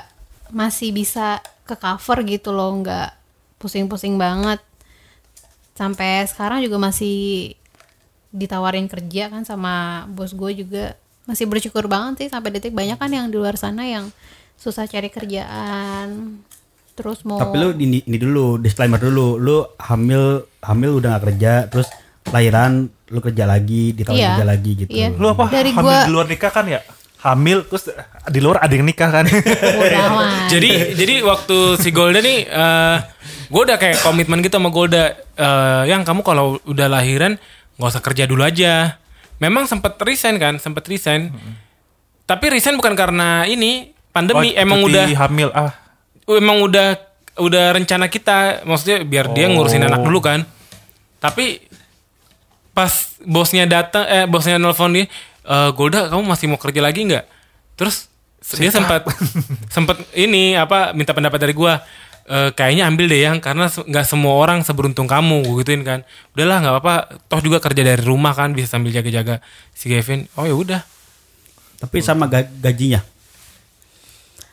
masih 0.50 0.90
bisa 0.90 1.38
ke 1.62 1.74
cover 1.74 2.22
gitu 2.24 2.50
loh 2.50 2.74
nggak 2.76 3.10
pusing-pusing 3.58 4.16
banget. 4.16 4.58
Sampai 5.74 6.26
sekarang 6.26 6.60
juga 6.60 6.76
masih 6.76 7.52
ditawarin 8.30 8.86
kerja 8.86 9.26
kan 9.28 9.42
sama 9.42 10.06
bos 10.06 10.30
gue 10.30 10.52
juga. 10.56 10.94
Masih 11.24 11.46
bersyukur 11.46 11.86
banget 11.86 12.26
sih 12.26 12.28
sampai 12.28 12.50
detik 12.50 12.72
banyak 12.72 12.94
kan 12.94 13.08
yang 13.08 13.26
di 13.26 13.36
luar 13.36 13.54
sana 13.54 13.84
yang 13.84 14.10
susah 14.56 14.84
cari 14.84 15.08
kerjaan. 15.08 16.40
Terus 16.92 17.22
mau 17.22 17.38
tapi 17.38 17.56
lu 17.56 17.72
ini, 17.74 18.02
ini 18.02 18.16
dulu 18.16 18.56
disclaimer 18.56 18.98
dulu. 18.98 19.34
Lu 19.34 19.56
hamil 19.78 20.42
hamil 20.60 20.90
udah 20.94 21.16
gak 21.16 21.24
kerja 21.26 21.52
terus 21.66 21.88
lahiran 22.28 22.84
lu 23.08 23.18
kerja 23.18 23.42
lagi 23.44 23.90
ditawarin 23.90 24.20
Iya. 24.20 24.30
kerja 24.36 24.46
lagi 24.48 24.70
gitu. 24.76 24.90
Iya. 24.92 25.08
lu 25.12 25.26
apa? 25.28 25.44
Dari 25.48 25.70
hamil 25.72 25.86
gua- 25.86 26.04
di 26.04 26.12
luar 26.12 26.26
nikah 26.28 26.52
kan 26.52 26.66
ya 26.66 26.80
hamil 27.20 27.68
terus 27.68 27.92
di 28.32 28.40
luar 28.40 28.64
ada 28.64 28.72
yang 28.72 28.88
nikah 28.88 29.12
kan. 29.12 29.28
Jadi 30.48 30.96
jadi 30.96 31.20
waktu 31.20 31.76
si 31.76 31.92
Golda 31.92 32.24
nih 32.24 32.48
eh 32.48 32.96
gue 33.50 33.62
udah 33.66 33.76
kayak 33.76 34.00
komitmen 34.00 34.40
gitu 34.40 34.56
sama 34.56 34.72
Golda. 34.72 35.12
Eh 35.36 35.82
yang 35.92 36.00
kamu 36.04 36.24
kalau 36.24 36.56
udah 36.64 36.88
lahiran 36.88 37.36
nggak 37.76 37.90
usah 37.92 38.02
kerja 38.02 38.24
dulu 38.24 38.40
aja. 38.44 38.96
Memang 39.40 39.68
sempat 39.68 40.00
resign 40.00 40.40
kan 40.40 40.56
sempat 40.56 40.88
resign. 40.88 41.32
Tapi 42.24 42.44
resign 42.48 42.80
bukan 42.80 42.96
karena 42.96 43.44
ini 43.44 43.92
pandemi 44.12 44.56
Oh, 44.56 44.62
emang 44.62 44.80
udah 44.84 45.06
hamil 45.28 45.48
ah. 45.52 45.76
Emang 46.24 46.64
udah 46.64 46.96
udah 47.36 47.76
rencana 47.76 48.08
kita. 48.08 48.64
Maksudnya 48.64 49.04
biar 49.04 49.32
dia 49.36 49.48
ngurusin 49.52 49.84
anak 49.84 50.04
dulu 50.04 50.24
kan. 50.24 50.48
Tapi 51.20 51.68
pas 52.70 53.18
bosnya 53.26 53.68
datang 53.68 54.08
eh 54.08 54.24
bosnya 54.24 54.56
nelfon 54.56 54.94
dia 54.94 55.04
"Eh, 55.50 55.70
Golda 55.74 56.06
kamu 56.06 56.22
masih 56.22 56.46
mau 56.46 56.56
kerja 56.56 56.78
lagi 56.78 57.02
nggak? 57.04 57.26
Terus 57.74 58.06
dia 58.56 58.70
sempat 58.70 59.02
sempat 59.68 59.98
ini 60.14 60.54
apa 60.54 60.94
minta 60.94 61.10
pendapat 61.10 61.36
dari 61.36 61.52
gua 61.52 61.82
"Eh, 62.24 62.54
kayaknya 62.54 62.86
ambil 62.86 63.04
deh 63.04 63.20
yang 63.20 63.36
karena 63.36 63.66
nggak 63.66 64.06
semua 64.06 64.38
orang 64.38 64.62
seberuntung 64.62 65.04
kamu 65.04 65.42
gua 65.42 65.56
gituin 65.60 65.82
kan. 65.82 66.00
Udahlah 66.32 66.56
nggak 66.60 66.74
apa-apa 66.74 66.94
toh 67.26 67.40
juga 67.42 67.58
kerja 67.58 67.82
dari 67.82 68.00
rumah 68.00 68.30
kan 68.30 68.54
bisa 68.54 68.70
sambil 68.70 68.94
jaga-jaga 68.94 69.42
si 69.72 69.90
Kevin. 69.90 70.30
Oh 70.34 70.46
ya 70.46 70.54
udah. 70.54 70.80
Tapi 71.80 71.98
sama 71.98 72.24
ga- 72.24 72.46
gajinya? 72.46 73.02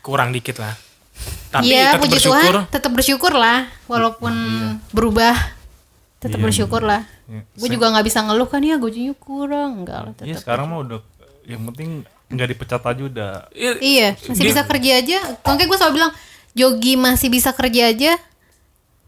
Kurang 0.02 0.32
dikit 0.32 0.58
lah. 0.58 0.74
Tapi 1.48 1.68
Iya, 1.68 1.92
tetap 1.92 2.02
puji 2.02 2.14
bersyukur. 2.14 2.54
Tuhan, 2.54 2.72
tetap 2.72 2.92
bersyukur 2.94 3.34
lah, 3.34 3.60
walaupun 3.86 4.34
berubah, 4.92 5.34
tetap 6.18 6.38
Iya. 6.38 6.46
bersyukur 6.46 6.82
lah. 6.82 7.06
Iya. 7.26 7.42
Gue 7.54 7.68
juga 7.70 7.86
nggak 7.90 8.06
bisa 8.06 8.20
ngeluh 8.22 8.46
kan 8.46 8.60
ya 8.60 8.76
gajinya 8.76 9.14
kurang, 9.16 9.72
enggak 9.82 10.00
lah 10.00 10.14
Iya 10.18 10.34
tetap. 10.34 10.42
sekarang 10.42 10.66
mah 10.68 10.80
udah 10.82 11.00
yang 11.44 11.62
penting 11.68 11.90
nggak 12.28 12.48
dipecat 12.50 12.82
aja 12.82 13.04
udah 13.04 13.32
I- 13.52 13.80
Iya, 13.80 14.08
masih 14.20 14.36
Dia- 14.36 14.50
bisa 14.50 14.62
kerja 14.64 14.92
aja. 14.96 15.18
Makanya 15.42 15.66
gue 15.66 15.78
selalu 15.78 15.94
bilang, 15.96 16.12
Jogi 16.52 16.94
masih 16.96 17.28
bisa 17.30 17.50
kerja 17.52 17.82
aja. 17.88 18.12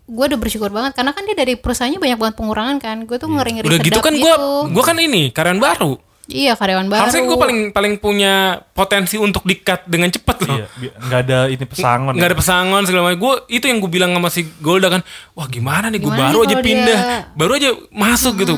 Gue 0.05 0.25
udah 0.25 0.37
bersyukur 0.37 0.69
banget 0.69 0.93
karena 0.93 1.11
kan 1.11 1.21
dia 1.21 1.33
dari 1.33 1.53
perusahaannya 1.53 1.97
banyak 1.97 2.17
banget 2.17 2.35
pengurangan 2.35 2.77
kan. 2.77 2.97
Gue 3.03 3.17
tuh 3.17 3.27
ngeri-ngeri 3.27 3.65
Udah 3.67 3.79
gitu 3.79 3.99
kan 3.99 4.13
gua 4.15 4.33
gua 4.65 4.83
kan 4.83 4.97
ini 4.97 5.29
karyawan 5.29 5.57
baru. 5.59 5.97
Iya 6.29 6.53
karyawan 6.53 6.85
baru. 6.85 7.01
Harusnya 7.03 7.25
gue 7.25 7.37
paling 7.37 7.59
paling 7.69 7.93
punya 7.97 8.33
potensi 8.69 9.17
untuk 9.17 9.41
dikat 9.43 9.83
dengan 9.83 10.07
cepat 10.07 10.37
loh. 10.45 10.61
iya 10.77 10.93
nggak 10.95 11.19
ada 11.23 11.39
ini 11.47 11.65
pesangon 11.65 12.13
Nggak 12.13 12.29
ada 12.29 12.37
pesangon 12.37 12.81
segala 12.85 13.01
macam. 13.03 13.19
Gue 13.19 13.33
itu 13.49 13.65
yang 13.65 13.77
gue 13.77 13.89
bilang 13.89 14.11
sama 14.11 14.29
si 14.29 14.45
Golda 14.59 14.87
kan, 14.87 15.01
wah 15.33 15.45
gimana 15.45 15.89
nih 15.89 15.97
gue 15.97 16.07
baru 16.07 16.39
nih 16.39 16.45
aja 16.45 16.55
pindah, 16.59 16.99
dia- 16.99 17.25
baru 17.33 17.51
aja 17.55 17.69
masuk 17.89 18.33
gitu. 18.39 18.53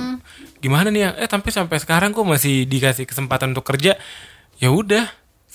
Gimana 0.59 0.87
nih 0.87 1.01
ya? 1.01 1.09
Eh 1.17 1.25
tapi 1.25 1.47
sampai 1.49 1.77
sekarang 1.77 2.11
gue 2.11 2.21
masih 2.21 2.63
dikasih 2.65 3.03
kesempatan 3.03 3.49
untuk 3.49 3.63
kerja. 3.65 3.95
Ya 4.57 4.69
udah, 4.69 5.07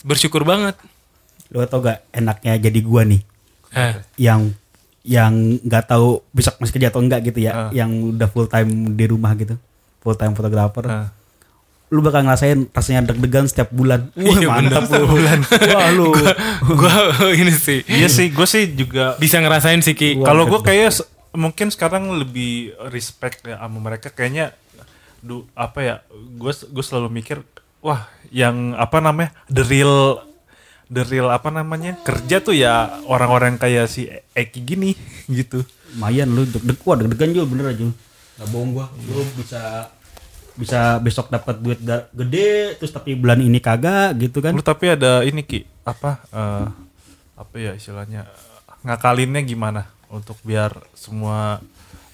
bersyukur 0.02 0.42
banget. 0.42 0.74
lu 1.46 1.62
tau 1.62 1.78
gak 1.78 2.02
enaknya 2.10 2.58
jadi 2.58 2.80
gua 2.82 3.06
nih 3.06 3.22
Eh, 3.70 3.94
yang 4.18 4.50
yang 5.00 5.30
nggak 5.62 5.86
tahu 5.86 6.18
bisa 6.28 6.50
masih 6.58 6.74
kerja 6.74 6.90
atau 6.90 6.98
enggak 6.98 7.22
gitu 7.22 7.38
ya 7.38 7.52
Ah. 7.54 7.70
yang 7.70 7.86
udah 8.10 8.26
full 8.26 8.46
time 8.46 8.66
di 8.92 9.06
rumah 9.06 9.30
gitu 9.36 9.54
full 10.00 10.14
time 10.14 10.34
fotografer 10.34 10.82
Nah. 10.82 11.14
Lu 11.86 12.02
bakal 12.02 12.22
ngerasain 12.22 12.66
rasanya 12.68 13.06
deg-degan 13.06 13.46
setiap 13.46 13.70
bulan. 13.70 14.10
Wah 14.12 14.36
Iya, 14.36 14.48
mantap 14.50 14.90
lu. 14.90 15.06
Wah 15.06 15.88
lu. 15.90 16.10
Gue 16.78 16.94
ini 17.40 17.52
sih. 17.52 17.86
Iya 17.86 18.08
sih 18.08 18.26
gue 18.28 18.42
sih 18.42 18.66
juga 18.68 19.14
bisa 19.16 19.38
ngerasain 19.38 19.78
sih 19.80 19.94
Ki. 19.94 20.18
kalau 20.18 20.46
gue 20.46 20.58
kayak 20.60 20.90
se- 20.92 21.06
mungkin 21.32 21.70
sekarang 21.70 22.10
lebih 22.12 22.74
respect 22.90 23.44
ya 23.44 23.58
sama 23.58 23.78
mereka. 23.78 24.10
Kayaknya 24.10 24.50
du 25.22 25.46
apa 25.52 25.78
ya 25.80 25.94
gue 26.10 26.52
gue 26.52 26.84
selalu 26.84 27.08
mikir 27.12 27.42
wah 27.78 28.06
yang 28.28 28.74
apa 28.74 28.98
namanya 28.98 29.30
the 29.46 29.62
real 29.62 30.22
the 30.86 31.02
real 31.04 31.30
apa 31.30 31.50
namanya 31.50 31.98
kerja 32.00 32.38
tuh 32.38 32.54
ya 32.54 33.02
orang-orang 33.06 33.58
kayak 33.58 33.86
si 33.86 34.06
Eki 34.32 34.60
gini 34.60 34.90
gitu. 35.30 35.62
Lumayan 35.94 36.34
lu 36.34 36.42
deg-degan 36.44 37.30
juga 37.30 37.46
bener 37.46 37.66
aja. 37.70 37.86
Nggak 38.36 38.48
bohong 38.50 38.70
gua 38.74 38.86
lu 39.06 39.22
bisa 39.34 39.86
bisa 40.56 40.96
besok 41.04 41.28
dapat 41.28 41.60
duit 41.60 41.80
gede 42.16 42.80
terus 42.80 42.90
tapi 42.90 43.12
bulan 43.12 43.44
ini 43.44 43.60
kagak 43.60 44.16
gitu 44.16 44.40
kan? 44.40 44.56
Lu 44.56 44.64
tapi 44.64 44.96
ada 44.96 45.20
ini 45.20 45.44
ki 45.44 45.68
apa 45.84 46.24
eh, 46.32 46.66
apa 47.36 47.54
ya 47.60 47.76
istilahnya 47.76 48.24
ngakalinnya 48.80 49.44
gimana 49.44 49.84
untuk 50.08 50.40
biar 50.40 50.72
semua 50.96 51.60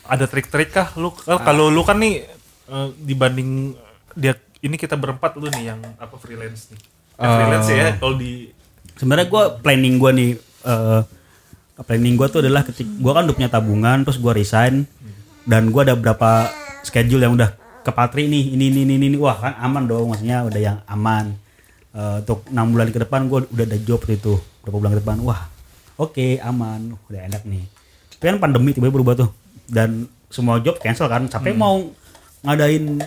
ada 0.03 0.27
trik-trik 0.27 0.75
kah? 0.75 0.91
Lu 0.99 1.15
kan 1.15 1.39
kalau 1.47 1.71
lu 1.71 1.87
kan 1.87 2.03
nih 2.03 2.27
eh, 2.67 2.89
dibanding 2.99 3.79
dia 4.19 4.35
ini 4.63 4.75
kita 4.75 4.99
berempat 4.99 5.39
lu 5.39 5.47
nih 5.47 5.73
yang 5.73 5.81
apa 6.03 6.19
freelance 6.19 6.75
nih? 6.75 6.83
Eh, 7.23 7.27
freelance 7.27 7.71
ya 7.71 7.87
kalau 8.03 8.19
di 8.19 8.51
sebenarnya 8.99 9.27
gua 9.31 9.55
planning 9.63 9.97
gua 10.03 10.11
nih 10.11 10.35
eh, 10.67 11.01
planning 11.87 12.15
gua 12.19 12.27
tuh 12.27 12.43
adalah 12.43 12.67
ketik 12.67 12.91
gua 12.99 13.23
kan 13.23 13.31
udah 13.31 13.37
punya 13.39 13.51
tabungan 13.51 14.03
terus 14.03 14.19
gua 14.19 14.35
resign 14.35 14.83
dan 15.47 15.71
gua 15.71 15.87
ada 15.87 15.95
berapa 15.95 16.51
schedule 16.83 17.23
yang 17.23 17.39
udah 17.39 17.62
kepatri 17.83 18.31
nih 18.31 18.55
ini 18.55 18.71
ini 18.71 18.81
ini 18.87 19.07
ini. 19.13 19.19
Wah 19.19 19.37
kan 19.37 19.55
aman 19.59 19.85
dong 19.85 20.15
maksudnya 20.15 20.47
udah 20.47 20.61
yang 20.63 20.79
aman. 20.87 21.35
Eh, 21.93 22.25
untuk 22.25 22.49
enam 22.49 22.73
bulan 22.73 22.89
ke 22.89 22.99
depan 23.03 23.29
gua 23.29 23.45
udah 23.45 23.67
ada 23.69 23.79
job 23.83 24.01
itu 24.09 24.41
berapa 24.65 24.77
bulan 24.79 24.93
ke 24.97 25.01
depan. 25.05 25.19
Wah 25.27 25.51
oke 25.99 26.41
aman. 26.41 26.97
Udah 27.11 27.21
enak 27.29 27.43
nih. 27.45 27.67
Tapi 28.17 28.25
kan 28.33 28.39
pandemi 28.39 28.73
tiba-tiba 28.73 29.03
berubah 29.03 29.15
tuh. 29.19 29.31
Dan 29.67 30.07
semua 30.33 30.63
job 30.65 30.81
cancel 30.81 31.11
kan 31.11 31.29
sampai 31.29 31.53
mau 31.53 31.83
ngadain 32.43 33.03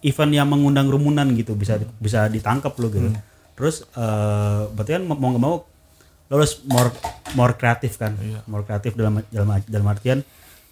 event 0.00 0.32
yang 0.32 0.48
mengundang 0.48 0.88
kerumunan 0.88 1.28
gitu 1.36 1.52
bisa 1.52 1.76
bisa 2.00 2.30
ditangkap 2.32 2.72
lo 2.80 2.88
gitu. 2.88 3.12
Terus 3.58 3.84
eh 3.92 4.62
berarti 4.72 4.90
kan 4.96 5.02
mau 5.04 5.28
nggak 5.30 5.42
mau 5.42 5.56
lo 6.30 6.34
harus 6.38 6.62
more 6.64 6.94
more 7.36 7.54
kreatif 7.58 8.00
kan. 8.00 8.16
More 8.48 8.64
kreatif 8.64 8.96
dalam 8.96 9.20
dalam 9.28 9.60
dalam 9.68 9.86
artian 9.90 10.24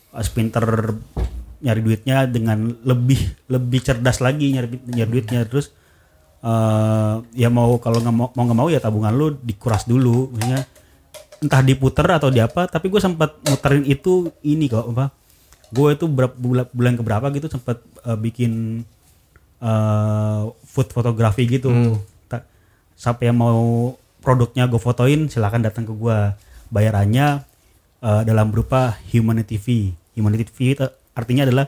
harus 0.09 0.31
pinter 0.33 0.65
nyari 1.59 1.81
duitnya 1.83 2.27
dengan 2.31 2.71
lebih 2.87 3.19
lebih 3.51 3.81
cerdas 3.83 4.23
lagi 4.23 4.55
nyari 4.55 4.79
nyari 4.87 5.11
duitnya. 5.11 5.43
Terus 5.47 5.75
eh 6.39 7.15
ya 7.35 7.49
mau 7.51 7.83
kalau 7.83 7.99
nggak 7.99 8.15
mau 8.15 8.31
mau 8.31 8.45
nggak 8.47 8.59
mau 8.59 8.69
ya 8.71 8.79
tabungan 8.79 9.15
lu 9.15 9.35
dikuras 9.43 9.85
dulu. 9.87 10.31
Maksudnya 10.35 10.63
entah 11.39 11.63
diputer 11.63 12.07
atau 12.19 12.35
di 12.35 12.43
apa 12.43 12.67
tapi 12.67 12.91
gue 12.91 12.99
sempat 12.99 13.39
muterin 13.47 13.87
itu 13.87 14.27
ini 14.43 14.67
kok 14.67 14.91
apa 14.91 15.15
gue 15.71 15.89
itu 15.95 16.11
berapa 16.11 16.35
bulan, 16.35 16.67
bulan 16.75 16.95
keberapa 16.99 17.27
gitu 17.31 17.47
sempat 17.47 17.79
eh, 18.07 18.19
bikin 18.19 18.83
eh 19.63 20.43
food 20.67 20.89
fotografi 20.91 21.47
gitu. 21.47 21.71
Ta- 22.27 22.47
sampai 22.99 23.31
yang 23.31 23.39
mau 23.39 23.95
produknya 24.19 24.67
gue 24.67 24.81
fotoin 24.83 25.31
silakan 25.31 25.63
datang 25.63 25.87
ke 25.87 25.95
gue 25.95 26.19
bayarannya 26.75 27.43
eh, 28.03 28.23
dalam 28.27 28.51
berupa 28.51 28.99
humanity 29.11 29.59
fee. 29.59 29.95
Humanity 30.19 30.51
itu 30.75 30.87
artinya 31.19 31.43
adalah 31.43 31.67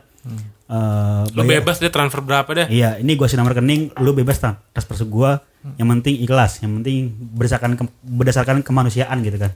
eh, 0.64 1.22
Lu 1.28 1.42
bayar- 1.42 1.60
bebas 1.60 1.76
deh 1.76 1.90
transfer 1.90 2.22
berapa 2.22 2.46
deh. 2.46 2.66
Iya, 2.70 2.96
ini 2.96 3.12
gua 3.12 3.26
kasih 3.26 3.36
nomor 3.36 3.52
rekening, 3.52 3.90
lu 3.98 4.14
bebas 4.14 4.38
transfer 4.38 4.94
ke 4.94 5.04
gua. 5.04 5.42
Yang 5.74 5.88
penting 5.92 6.14
ikhlas, 6.20 6.52
yang 6.60 6.78
penting 6.78 7.10
berdasarkan 7.34 7.74
ke- 7.74 7.92
berdasarkan 8.00 8.62
kemanusiaan 8.62 9.18
gitu 9.20 9.36
kan. 9.36 9.50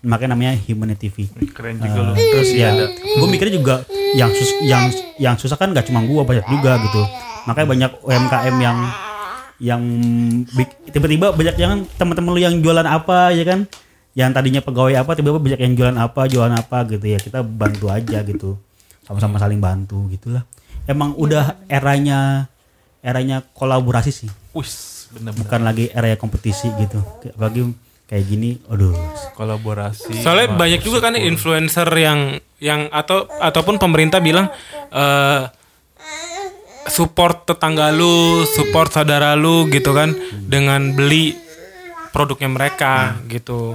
Makanya 0.00 0.32
namanya 0.32 0.54
humanity 0.56 1.10
fee. 1.10 1.28
Keren 1.50 1.76
juga 1.76 2.00
lu. 2.02 2.12
terus 2.14 2.48
ya 2.50 2.72
gue 2.96 3.28
mikirnya 3.28 3.54
juga 3.54 3.74
yang 4.14 4.30
sus 4.30 4.48
yang 4.62 4.88
yang 5.18 5.34
susah 5.36 5.54
kan 5.54 5.68
gak 5.70 5.84
cuma 5.84 6.00
gue 6.00 6.16
banyak 6.18 6.46
juga 6.48 6.80
gitu 6.80 7.02
makanya 7.42 7.68
banyak 7.68 7.90
UMKM 8.00 8.56
yang 8.58 8.78
yang 9.60 9.82
tiba-tiba 10.88 11.30
banyak 11.30 11.56
yang 11.56 11.72
teman-teman 11.94 12.30
lu 12.30 12.40
yang 12.40 12.56
jualan 12.58 12.82
apa 12.82 13.30
ya 13.30 13.44
kan 13.44 13.68
yang 14.12 14.32
tadinya 14.32 14.58
pegawai 14.58 14.96
apa 14.96 15.12
tiba-tiba 15.12 15.36
banyak 15.38 15.60
yang 15.60 15.72
jualan 15.74 15.98
apa 15.98 16.20
jualan 16.26 16.54
apa 16.54 16.78
gitu 16.88 17.06
ya 17.06 17.18
kita 17.18 17.40
bantu 17.40 17.86
aja 17.86 18.18
gitu 18.22 18.56
sama-sama 19.10 19.42
saling 19.42 19.58
bantu 19.58 20.06
gitulah. 20.14 20.46
Emang 20.86 21.18
udah 21.18 21.58
eranya 21.66 22.46
eranya 23.02 23.42
kolaborasi 23.42 24.14
sih. 24.14 24.30
Wis, 24.54 25.10
bener-bener. 25.10 25.42
Bukan 25.42 25.60
lagi 25.66 25.90
era 25.90 26.14
kompetisi 26.14 26.70
gitu. 26.78 27.02
Apalagi 27.34 27.74
kayak 28.06 28.24
gini 28.30 28.62
aduh. 28.70 28.94
Kolaborasi. 29.34 30.22
Soalnya 30.22 30.54
banyak 30.54 30.86
juga 30.86 31.02
kan 31.02 31.18
influencer 31.18 31.90
yang 31.98 32.38
yang 32.62 32.86
atau 32.94 33.26
ataupun 33.26 33.82
pemerintah 33.82 34.22
bilang 34.22 34.46
eh 34.94 35.42
support 36.86 37.50
tetangga 37.50 37.90
lu, 37.90 38.46
support 38.46 38.94
saudara 38.94 39.34
lu 39.34 39.66
gitu 39.74 39.90
kan 39.90 40.14
dengan 40.46 40.94
beli 40.94 41.34
produknya 42.10 42.50
mereka 42.50 43.18
gitu. 43.26 43.74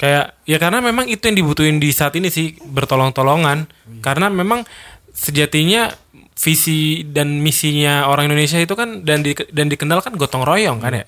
Kayak 0.00 0.36
ya 0.48 0.56
karena 0.56 0.80
memang 0.80 1.06
itu 1.06 1.20
yang 1.28 1.36
dibutuhin 1.36 1.76
di 1.76 1.92
saat 1.92 2.16
ini 2.16 2.32
sih 2.32 2.56
bertolong-tolongan 2.60 3.68
karena 4.04 4.28
memang 4.28 4.68
sejatinya 5.16 5.88
visi 6.36 7.06
dan 7.08 7.40
misinya 7.40 8.10
orang 8.10 8.28
Indonesia 8.28 8.60
itu 8.60 8.74
kan 8.76 9.00
dan 9.06 9.24
di, 9.24 9.32
dan 9.54 9.72
dikenal 9.72 10.04
kan 10.04 10.12
gotong 10.18 10.44
royong 10.44 10.84
kan 10.84 10.92
ya? 10.92 11.06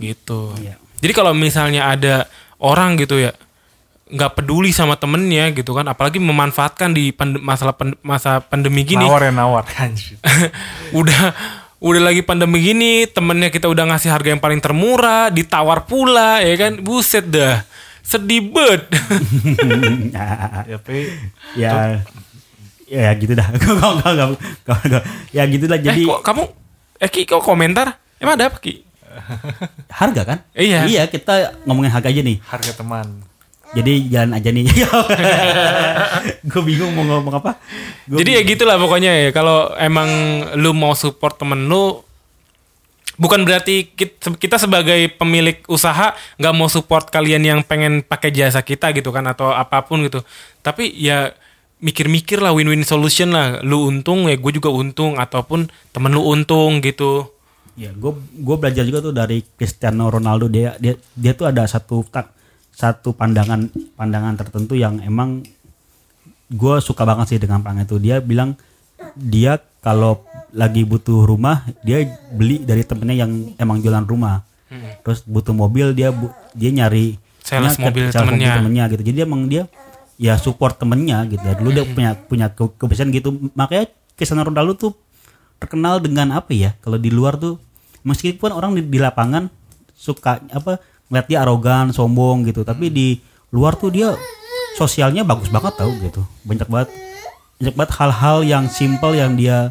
Gitu. 0.00 0.56
Iya. 0.62 0.80
Jadi 1.04 1.12
kalau 1.12 1.36
misalnya 1.36 1.92
ada 1.92 2.24
orang 2.62 2.96
gitu 2.96 3.20
ya 3.20 3.36
nggak 4.04 4.40
peduli 4.40 4.70
sama 4.70 4.94
temennya 4.94 5.50
gitu 5.52 5.74
kan, 5.74 5.84
apalagi 5.90 6.22
memanfaatkan 6.22 6.92
di 6.92 7.10
pande- 7.10 7.40
masalah 7.40 7.74
pen- 7.74 7.98
masa 8.04 8.40
pandemi 8.40 8.84
gini, 8.86 9.04
nawar 9.04 9.28
ya 9.28 9.32
nawar. 9.32 9.64
Udah 11.00 11.34
udah 11.84 12.00
lagi 12.00 12.24
pandemi 12.24 12.64
gini, 12.64 13.04
temennya 13.04 13.52
kita 13.52 13.68
udah 13.68 13.84
ngasih 13.92 14.08
harga 14.08 14.32
yang 14.32 14.40
paling 14.40 14.60
termurah, 14.62 15.28
ditawar 15.28 15.84
pula 15.84 16.40
ya 16.40 16.56
kan, 16.56 16.80
buset 16.80 17.28
dah, 17.28 17.60
sedih 18.04 18.44
bet. 18.46 18.84
ya 20.70 20.76
pe 20.78 21.08
ya 21.54 21.72
ya 22.84 23.10
gitu 23.14 23.32
dah 23.32 23.48
Gak- 23.50 23.74
gak- 23.74 23.96
gak- 23.98 24.14
gak- 24.14 24.38
gak- 24.62 24.84
gak. 24.90 25.02
ya 25.32 25.42
gitu 25.44 25.64
lah 25.64 25.76
eh 25.76 25.82
jadi 25.82 26.02
kok 26.04 26.20
kamu, 26.20 26.42
eh 27.00 27.08
Ki 27.08 27.24
kok 27.24 27.40
komentar? 27.40 27.96
Emang 28.16 28.36
ada 28.36 28.46
apa 28.46 28.60
Ki? 28.60 28.84
harga 29.98 30.22
kan 30.24 30.38
Iya. 30.52 30.84
iya 30.84 31.02
kita 31.06 31.64
ngomongin 31.64 31.88
harga 31.88 32.08
aja 32.08 32.20
nih 32.20 32.38
harga 32.44 32.72
teman. 32.74 33.22
jadi 33.72 33.92
jalan 34.06 34.32
aja 34.32 34.50
nih 34.50 34.64
gue 36.50 36.62
bingung 36.62 36.92
mau 36.92 37.04
ngomong 37.08 37.34
apa 37.36 37.58
Gua 38.04 38.20
Jadi 38.20 38.30
ya 38.36 38.42
gitulah 38.44 38.76
pokoknya 38.76 39.10
ya. 39.16 39.28
Kalau 39.32 39.72
emang 39.74 40.06
lu 40.54 40.70
mau 40.70 40.92
support 40.92 41.34
temen 41.34 41.64
lu, 41.64 42.04
bukan 43.16 43.46
berarti 43.46 43.90
kit- 43.92 44.18
kita 44.18 44.56
sebagai 44.56 45.10
pemilik 45.14 45.60
usaha 45.66 46.12
nggak 46.38 46.54
mau 46.54 46.66
support 46.66 47.08
kalian 47.08 47.42
yang 47.42 47.60
pengen 47.62 48.02
pakai 48.02 48.30
jasa 48.30 48.60
kita 48.60 48.90
gitu 48.92 49.10
kan 49.10 49.24
atau 49.26 49.50
apa 49.50 49.84
pun 49.86 50.02
gitu. 50.02 50.22
Tapi 50.60 50.90
ya 50.94 51.32
mikir-mikir 51.78 52.40
lah 52.40 52.54
win-win 52.56 52.82
solution 52.82 53.30
lah. 53.30 53.60
Lu 53.62 53.86
untung 53.86 54.26
ya 54.26 54.34
gue 54.34 54.52
juga 54.54 54.70
untung 54.72 55.18
ataupun 55.18 55.68
temen 55.90 56.12
lu 56.12 56.22
untung 56.24 56.80
gitu. 56.80 57.30
ya 57.74 57.90
gue 57.90 58.12
gue 58.38 58.56
belajar 58.56 58.86
juga 58.86 59.02
tuh 59.02 59.10
dari 59.10 59.42
Cristiano 59.42 60.06
Ronaldo 60.06 60.46
dia 60.46 60.78
dia 60.78 60.94
dia 61.18 61.34
tuh 61.34 61.50
ada 61.50 61.66
satu 61.66 62.06
tak 62.06 62.30
satu 62.70 63.10
pandangan 63.10 63.66
pandangan 63.98 64.38
tertentu 64.38 64.78
yang 64.78 65.02
emang 65.02 65.42
gue 66.46 66.74
suka 66.78 67.02
banget 67.02 67.34
sih 67.34 67.40
dengan 67.42 67.66
pandangan 67.66 67.90
itu 67.90 67.98
dia 67.98 68.22
bilang 68.22 68.54
dia 69.18 69.58
kalau 69.82 70.22
lagi 70.54 70.82
butuh 70.82 71.24
rumah 71.24 71.56
dia 71.80 72.00
beli 72.30 72.58
dari 72.58 72.82
temennya 72.82 73.16
yang 73.20 73.30
emang 73.56 73.78
jualan 73.78 74.02
rumah. 74.02 74.46
Terus 75.02 75.22
butuh 75.22 75.52
mobil 75.52 75.92
dia 75.92 76.10
bu- 76.10 76.30
dia 76.50 76.70
nyari 76.70 77.18
Sales 77.44 77.76
mobil 77.76 78.08
sales 78.08 78.24
temennya. 78.24 78.56
temennya 78.56 78.84
gitu. 78.88 79.02
Jadi 79.04 79.18
emang 79.20 79.44
dia 79.44 79.68
ya 80.16 80.34
support 80.34 80.74
temennya 80.74 81.22
gitu. 81.26 81.42
Dulu 81.42 81.70
dia 81.70 81.84
punya 81.84 82.10
punya 82.16 82.46
ke- 82.48 82.72
kebiasaan 82.72 83.10
gitu. 83.10 83.52
Makanya 83.52 83.86
Cristiano 84.14 84.42
Ronaldo 84.42 84.72
tuh 84.74 84.92
terkenal 85.56 85.98
dengan 85.98 86.32
apa 86.32 86.50
ya? 86.50 86.72
Kalau 86.78 86.96
di 86.96 87.10
luar 87.10 87.36
tuh 87.36 87.60
meskipun 88.02 88.50
orang 88.50 88.72
di, 88.72 88.82
di 88.82 88.96
lapangan 88.96 89.50
suka 89.92 90.40
apa 90.48 90.78
ngeliat 91.06 91.26
dia 91.28 91.38
arogan 91.40 91.90
sombong 91.90 92.42
gitu. 92.44 92.62
Tapi 92.62 92.88
di 92.88 93.18
luar 93.50 93.74
tuh 93.74 93.90
dia 93.90 94.14
sosialnya 94.74 95.22
bagus 95.22 95.46
banget 95.48 95.74
tau 95.76 95.92
gitu. 96.00 96.22
Banyak 96.42 96.66
banget 96.66 96.88
banyak 97.54 97.74
banget 97.74 97.92
hal-hal 97.94 98.38
yang 98.42 98.64
simple 98.66 99.12
yang 99.12 99.36
dia 99.36 99.70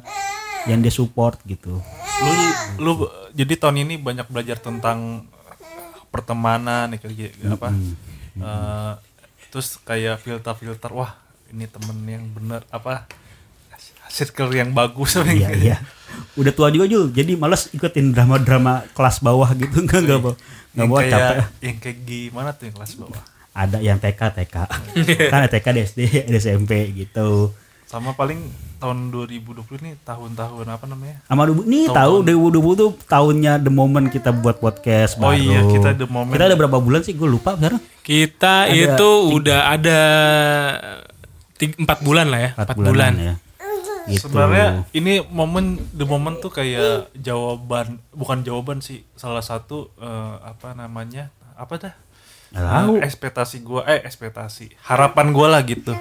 yang 0.69 0.79
dia 0.79 0.93
support 0.93 1.39
gitu. 1.43 1.79
Lu 2.23 2.31
lu 2.79 2.91
jadi 3.35 3.53
tahun 3.59 3.83
ini 3.87 3.99
banyak 3.99 4.27
belajar 4.29 4.59
tentang 4.59 5.27
pertemanan 6.13 6.93
ya 6.93 6.97
kayak 7.01 7.13
gitu, 7.13 7.49
apa? 7.49 7.69
Eh, 8.37 8.93
terus 9.49 9.77
kayak 9.81 10.21
filter-filter 10.21 10.91
wah 10.93 11.17
ini 11.49 11.65
temen 11.69 11.97
yang 12.05 12.25
bener 12.33 12.61
apa? 12.69 13.09
Circle 14.13 14.53
yang 14.53 14.77
bagus 14.77 15.17
iya 15.25 15.49
gitu. 15.49 15.73
iya. 15.73 15.77
Udah 16.37 16.53
tua 16.53 16.69
juga 16.69 16.85
Jul. 16.85 17.09
Jadi 17.09 17.33
males 17.33 17.65
ikutin 17.73 18.13
drama-drama 18.13 18.85
kelas 18.93 19.25
bawah 19.25 19.49
gitu. 19.57 19.81
Nggak 19.85 20.01
nggak 20.05 20.19
mau 20.21 20.33
nggak 20.33 20.77
yang 20.77 20.89
mau 20.89 20.97
kayak 21.01 21.13
capek. 21.13 21.45
yang 21.61 21.77
kayak 21.81 21.97
gimana 22.05 22.49
tuh 22.53 22.63
yang 22.69 22.75
kelas 22.77 22.93
bawah? 22.97 23.23
Ada 23.53 23.77
yang 23.85 23.97
TK 24.01 24.21
TK 24.33 24.55
kan 25.33 25.45
ada 25.45 25.49
TK 25.53 25.67
SD 25.93 25.99
SMP 26.41 26.89
gitu 27.05 27.53
sama 27.93 28.11
paling 28.11 28.41
tahun 28.81 29.13
2020 29.13 29.61
ini 29.79 29.93
tahun-tahun 30.01 30.65
apa 30.65 30.85
namanya 30.89 31.21
sama 31.23 31.45
dubu 31.45 31.61
nih 31.63 31.87
tahu 31.87 32.25
2020 32.25 32.73
tuh 32.75 32.91
tahunnya 33.05 33.61
the 33.61 33.69
moment 33.69 34.09
kita 34.09 34.33
buat 34.33 34.57
podcast 34.57 35.15
Oh 35.15 35.29
baru. 35.29 35.37
iya, 35.37 35.61
kita 35.63 35.89
The 35.93 36.09
Moment. 36.09 36.33
Kita 36.33 36.49
ada 36.49 36.57
berapa 36.57 36.77
bulan 36.77 36.99
sih? 36.99 37.13
Gue 37.13 37.29
lupa 37.29 37.53
sekarang. 37.53 37.77
Kita 38.01 38.65
Ada 38.65 38.73
itu 38.75 39.09
udah 39.31 39.59
ada 39.69 39.99
tiga, 41.55 41.73
empat 41.79 41.99
bulan 42.01 42.27
lah 42.27 42.39
ya, 42.41 42.49
Empat 42.51 42.67
empat 42.67 42.77
bulan. 42.83 43.13
ya. 43.15 43.33
Gitu. 44.03 44.27
Sebenarnya 44.27 44.83
ini 44.91 45.23
momen 45.23 45.79
the 45.93 46.03
moment 46.03 46.35
tuh 46.41 46.51
kayak 46.51 47.13
jawaban 47.15 48.03
bukan 48.11 48.43
jawaban 48.43 48.83
sih 48.83 49.07
salah 49.15 49.39
satu 49.39 49.95
eh, 49.95 50.35
apa 50.43 50.75
namanya 50.75 51.31
apa 51.55 51.79
dah. 51.79 51.93
Eh, 52.51 52.99
ekspektasi 52.99 53.63
gua 53.63 53.87
eh 53.87 54.03
ekspektasi 54.03 54.75
harapan 54.83 55.31
gua 55.31 55.47
lah 55.47 55.63
gitu. 55.63 55.95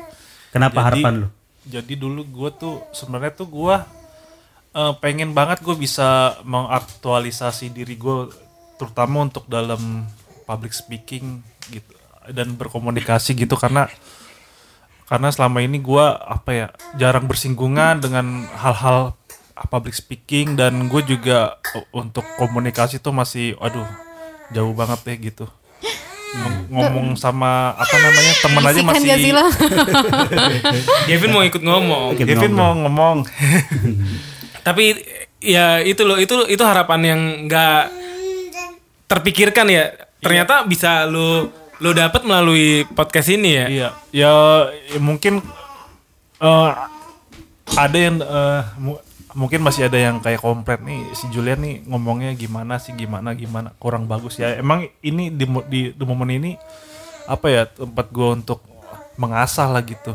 Kenapa 0.50 0.83
Jadi- 0.83 0.98
harapan 0.98 1.14
lu? 1.22 1.28
Jadi 1.62 1.94
dulu 1.94 2.27
gua 2.27 2.51
tuh 2.51 2.83
sebenarnya 2.90 3.33
tuh 3.35 3.48
gua 3.48 3.87
eh, 4.75 4.94
pengen 4.98 5.37
banget 5.37 5.61
gue 5.61 5.77
bisa 5.77 6.40
mengaktualisasi 6.48 7.70
diri 7.70 7.94
gue 7.94 8.33
terutama 8.81 9.29
untuk 9.29 9.46
dalam 9.46 10.09
public 10.48 10.75
speaking 10.75 11.44
gitu 11.70 11.92
dan 12.33 12.55
berkomunikasi 12.55 13.35
gitu 13.37 13.55
karena 13.55 13.87
karena 15.07 15.29
selama 15.29 15.61
ini 15.61 15.77
gua 15.83 16.16
apa 16.18 16.51
ya 16.51 16.66
jarang 16.96 17.29
bersinggungan 17.29 18.01
dengan 18.01 18.48
hal-hal 18.57 19.12
public 19.68 19.94
speaking 19.94 20.59
dan 20.59 20.88
gue 20.88 21.03
juga 21.05 21.61
uh, 21.77 21.87
untuk 21.94 22.25
komunikasi 22.40 22.98
tuh 22.98 23.14
masih 23.14 23.55
aduh 23.61 23.87
jauh 24.51 24.72
banget 24.75 24.98
deh 25.05 25.18
gitu 25.33 25.46
ngomong 26.73 27.12
sama 27.14 27.77
apa 27.77 27.97
namanya 28.01 28.33
temen 28.40 28.62
aja 28.64 28.81
masih 28.81 29.33
lo? 29.33 29.45
Kevin 31.05 31.31
mau 31.35 31.45
ikut 31.45 31.62
ngomong. 31.62 32.16
Ikut 32.16 32.25
Kevin 32.25 32.53
ngobrol. 32.53 32.61
mau 32.61 32.73
ngomong 32.87 33.16
Tapi 34.66 34.95
ya 35.42 35.83
itu 35.83 36.07
loh, 36.07 36.16
itu 36.16 36.47
itu 36.47 36.62
harapan 36.62 37.01
yang 37.03 37.21
nggak 37.45 37.83
terpikirkan 39.07 39.66
ya. 39.68 39.90
Ternyata 40.23 40.64
bisa 40.64 41.05
lu 41.05 41.51
lu 41.83 41.90
dapat 41.90 42.23
melalui 42.23 42.87
podcast 42.87 43.27
ini 43.29 43.51
ya. 43.59 43.66
Iya, 43.66 43.88
ya, 44.14 44.33
ya 44.95 44.99
mungkin 45.03 45.42
eh, 46.38 46.71
ada 47.75 47.99
yang 47.99 48.23
eh, 48.23 48.62
mu- 48.79 49.03
mungkin 49.33 49.64
masih 49.64 49.88
ada 49.88 49.97
yang 49.97 50.21
kayak 50.21 50.40
komplain 50.40 50.85
nih 50.85 51.01
si 51.16 51.25
Julian 51.33 51.61
nih 51.61 51.85
ngomongnya 51.88 52.37
gimana 52.37 52.77
sih 52.77 52.92
gimana 52.92 53.33
gimana 53.33 53.73
kurang 53.81 54.05
bagus 54.05 54.37
ya. 54.37 54.53
Emang 54.57 54.88
ini 55.01 55.33
di 55.33 55.45
di, 55.68 55.81
di 55.92 56.05
momen 56.05 56.29
ini 56.29 56.53
apa 57.25 57.47
ya 57.49 57.62
tempat 57.64 58.12
gue 58.12 58.29
untuk 58.29 58.61
mengasah 59.16 59.73
lah 59.73 59.81
gitu. 59.81 60.12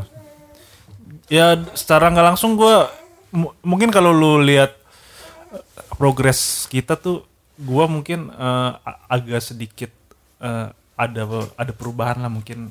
Ya 1.28 1.58
secara 1.74 2.08
nggak 2.14 2.28
langsung 2.36 2.56
gue 2.56 2.76
mungkin 3.62 3.92
kalau 3.92 4.14
lu 4.16 4.40
lihat 4.40 4.72
eh, 5.52 5.64
progres 5.98 6.66
kita 6.70 6.96
tuh 6.96 7.26
gue 7.58 7.86
mungkin 7.90 8.30
a- 8.32 8.78
agak 9.10 9.42
sedikit 9.42 9.92
eh, 10.40 10.70
ada 10.98 11.22
ada 11.58 11.72
perubahan 11.74 12.18
lah 12.18 12.30
mungkin 12.30 12.70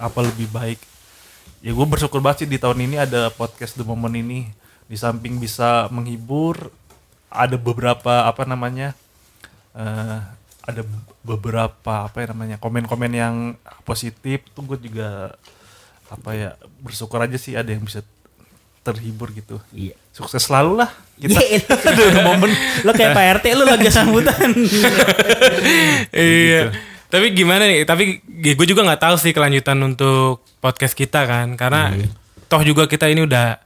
apa 0.00 0.24
lebih 0.24 0.48
baik 0.48 0.80
ya 1.60 1.76
gue 1.76 1.84
bersyukur 1.84 2.24
banget 2.24 2.44
sih 2.44 2.48
di 2.48 2.56
tahun 2.56 2.80
ini 2.88 2.96
ada 2.96 3.28
podcast 3.28 3.76
The 3.76 3.84
Moment 3.84 4.16
ini 4.16 4.48
di 4.90 4.98
samping 4.98 5.38
bisa 5.38 5.86
menghibur 5.94 6.74
ada 7.30 7.54
beberapa 7.54 8.26
apa 8.26 8.42
namanya 8.42 8.90
eh 9.70 10.18
ada 10.60 10.82
beberapa 11.22 12.10
apa 12.10 12.16
ya 12.20 12.26
namanya 12.34 12.56
komen-komen 12.58 13.12
yang 13.14 13.36
positif 13.86 14.42
tuh 14.50 14.66
gue 14.66 14.90
juga 14.90 15.34
apa 16.10 16.30
ya 16.34 16.50
bersyukur 16.82 17.22
aja 17.22 17.38
sih 17.38 17.54
ada 17.54 17.70
yang 17.70 17.86
bisa 17.86 18.02
terhibur 18.80 19.30
gitu 19.30 19.62
Iya. 19.70 19.94
sukses 20.10 20.42
selalu 20.42 20.82
lah 20.82 20.90
kita 21.20 21.38
Iya, 21.38 21.60
The 22.16 22.24
moment. 22.24 22.52
Lo 22.82 22.90
kayak 22.96 23.12
Pak 23.12 23.24
RT 23.40 23.46
lu 23.52 23.64
lagi 23.68 23.92
sambutan. 23.92 24.50
iya. 26.16 26.72
Tapi 27.12 27.26
gimana 27.36 27.68
nih? 27.68 27.84
Tapi 27.84 28.24
gue 28.24 28.66
juga 28.66 28.86
nggak 28.86 29.02
tahu 29.04 29.16
sih 29.20 29.36
kelanjutan 29.36 29.76
untuk 29.84 30.40
podcast 30.64 30.96
kita 30.96 31.28
kan, 31.28 31.60
karena 31.60 31.92
toh 32.48 32.64
juga 32.64 32.88
kita 32.88 33.10
ini 33.12 33.26
udah 33.28 33.60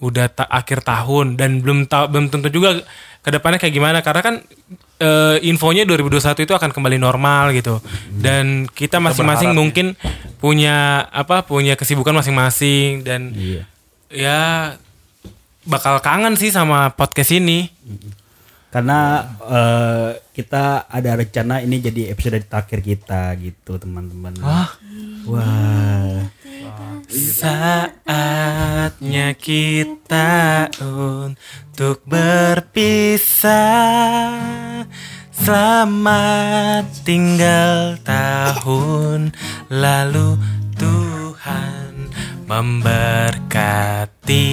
udah 0.00 0.26
ta- 0.28 0.48
akhir 0.48 0.80
tahun 0.82 1.36
dan 1.36 1.60
belum 1.60 1.84
tahu 1.84 2.04
belum 2.08 2.26
tentu 2.28 2.48
juga 2.48 2.80
ke 3.20 3.28
depannya 3.28 3.56
kayak 3.56 3.74
gimana 3.74 3.98
karena 4.00 4.22
kan 4.22 4.34
eh, 4.98 5.36
infonya 5.44 5.84
2021 5.84 6.40
itu 6.40 6.52
akan 6.52 6.70
kembali 6.70 6.96
normal 6.96 7.52
gitu 7.52 7.84
dan 8.14 8.64
kita 8.66 8.96
masing-masing 8.96 9.52
berharap 9.52 9.60
mungkin 9.60 9.86
punya 10.36 10.76
apa 11.06 11.44
punya 11.44 11.76
kesibukan 11.76 12.12
masing-masing 12.14 13.04
dan 13.04 13.30
Iya. 13.30 13.62
ya 14.08 14.40
bakal 15.62 16.00
kangen 16.00 16.34
sih 16.34 16.48
sama 16.48 16.90
podcast 16.90 17.30
ini 17.30 17.68
Karena 18.70 19.26
eh, 19.42 20.10
kita 20.30 20.86
ada 20.86 21.10
rencana 21.12 21.58
ini 21.58 21.82
jadi 21.82 22.08
episode 22.08 22.38
terakhir 22.40 22.80
kita 22.80 23.34
gitu 23.36 23.76
teman-teman. 23.76 24.30
Wah. 25.26 26.22
Saatnya 27.10 27.98
kita 29.34 30.70
untuk 30.78 32.06
berpisah 32.06 33.50
Selamat 35.34 36.86
tinggal 37.02 37.98
tahun 38.06 39.34
lalu 39.66 40.38
Tuhan 40.78 42.14
memberkati 42.46 44.46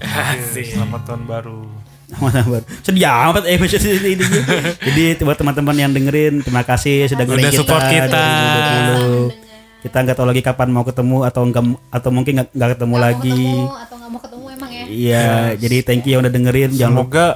Asik. 0.00 0.72
selamat 0.72 1.04
tahun 1.04 1.28
baru 1.28 1.68
Sama-sama. 2.16 2.64
Sedih 2.80 3.08
amat 3.08 3.44
episode 3.44 3.88
ini. 3.88 4.16
Jadi 4.84 5.16
buat 5.20 5.36
teman-teman 5.36 5.76
yang 5.76 5.92
dengerin, 5.96 6.44
terima 6.44 6.60
kasih 6.60 7.08
sudah 7.12 7.24
dengerin 7.24 7.48
Udah 7.48 7.60
support 7.60 7.84
kita. 7.88 8.20
2020. 9.32 9.41
Kita 9.82 9.96
nggak 9.98 10.14
tahu 10.14 10.26
lagi 10.26 10.40
kapan 10.40 10.68
mau 10.70 10.82
ketemu 10.82 11.26
atau 11.26 11.42
enggak 11.42 11.64
atau 11.90 12.08
mungkin 12.08 12.32
nggak 12.46 12.70
ketemu 12.78 12.96
lagi. 12.96 13.34
ketemu 13.34 13.76
atau 13.76 13.94
nggak 13.98 14.10
mau 14.10 14.20
ketemu 14.22 14.44
emang 14.48 14.70
ya 14.70 14.82
Iya, 14.86 15.26
jadi 15.58 15.76
thank 15.82 16.02
you 16.04 16.10
yang 16.14 16.22
udah 16.22 16.30
dengerin. 16.30 16.70
Jangan 16.70 16.94
lupa 16.94 17.02
semoga 17.02 17.26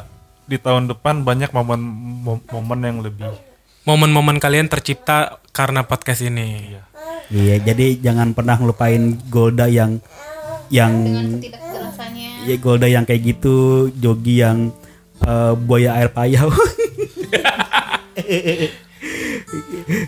di 0.47 0.57
tahun 0.57 0.85
depan 0.87 1.15
banyak 1.27 1.51
momen 1.51 1.81
mom- 2.23 2.47
momen 2.47 2.79
yang 2.81 2.99
lebih 3.03 3.35
Momen-momen 3.83 4.39
kalian 4.39 4.67
tercipta 4.67 5.43
karena 5.51 5.83
podcast 5.83 6.23
ini 6.23 6.79
Iya, 7.27 7.59
jadi 7.61 7.99
jangan 7.99 8.31
pernah 8.31 8.55
ngelupain 8.55 9.19
Golda 9.27 9.67
yang 9.67 9.99
yang 10.71 10.95
ya 12.47 12.57
Golda 12.59 12.87
yang 12.87 13.03
kayak 13.03 13.23
gitu, 13.27 13.91
Jogi 13.91 14.39
yang 14.39 14.71
eh, 15.19 15.53
buaya 15.59 15.99
air 15.99 16.11
payau. 16.11 16.51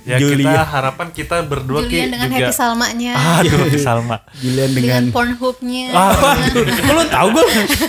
ya 0.05 0.17
Julia. 0.19 0.37
kita 0.37 0.63
harapan 0.65 1.07
kita 1.11 1.37
berdua 1.43 1.81
Julian 1.81 2.11
dengan 2.11 2.29
juga 2.29 2.39
Happy 2.43 2.53
Salmanya 2.53 3.13
aduh 3.15 3.59
Salma 3.87 4.17
Julian 4.37 4.71
dengan 4.71 5.03
dengan 5.05 5.15
Pornhub-nya 5.15 5.87
Kok 6.79 6.93
lu 6.93 7.05
tahu 7.07 7.29
gue? 7.31 7.45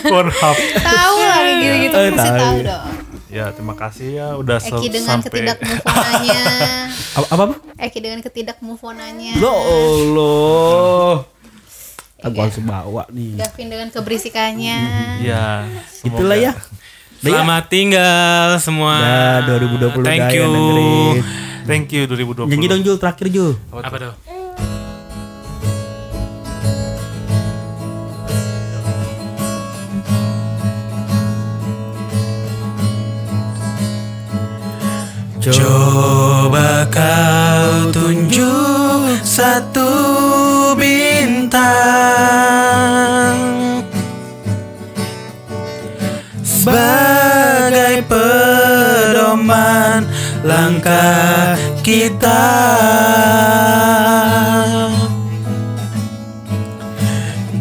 Pornhub 0.06 0.58
tahu 0.80 1.16
lah 1.20 1.38
kayak 1.40 1.58
gitu-gitu 1.60 1.96
Oh, 1.96 2.04
pasti 2.12 2.30
tahu. 2.30 2.40
tahu 2.40 2.58
dong 2.64 2.86
ya 3.30 3.46
terima 3.52 3.76
kasih 3.76 4.08
ya 4.12 4.28
udah 4.36 4.58
Eki 4.60 4.88
dengan 4.90 5.08
sampai 5.16 5.30
ketidak 5.30 5.58
move 5.68 5.86
onannya 5.86 6.42
Apa 7.12 7.28
apa? 7.28 7.44
apa? 7.44 7.56
Eki 7.80 8.00
dengan 8.00 8.20
ketidak 8.22 8.58
move 8.60 8.82
onannya 8.82 9.34
Lo 9.38 9.54
Allah. 9.54 11.14
Aku 12.20 12.36
harus 12.36 12.60
bawa 12.60 13.08
nih. 13.08 13.40
Gavin 13.40 13.68
dengan 13.70 13.88
keberisikannya 13.88 14.76
ya 15.22 15.64
semoga- 15.88 16.20
Itulah 16.20 16.38
ya. 16.38 16.52
Udah 17.20 17.28
ya? 17.28 17.36
Selamat 17.36 17.64
tinggal 17.68 18.48
semua 18.64 18.94
Dah 19.44 19.60
2020 19.60 20.08
Thank 20.08 20.22
dah 20.24 20.32
you 20.32 20.48
dengerin. 20.48 21.16
thank 21.68 21.88
you 21.92 22.04
2020 22.08 22.48
Nyanyi 22.48 22.68
dong 22.68 22.82
Jul 22.82 22.96
terakhir 22.96 23.28
Jul. 23.28 23.52
Apa 23.70 23.98
tuh? 24.00 24.14
Coba 35.40 36.84
kau 36.92 37.96
tunjuk 37.96 39.24
satu 39.24 39.88
bintang 40.76 42.59
kita. 51.86 52.46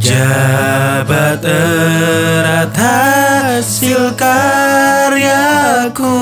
Jabat 0.01 1.45
erat 1.45 2.77
hasil 2.77 4.13
karyaku. 4.19 6.19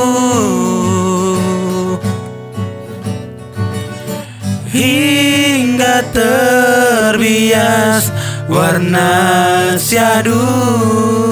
Hingga 4.70 5.96
terbias 6.12 8.12
warna 8.46 9.74
syadu 9.80 11.25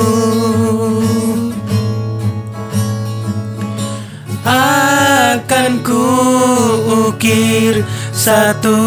ukir 7.08 7.84
satu 8.14 8.78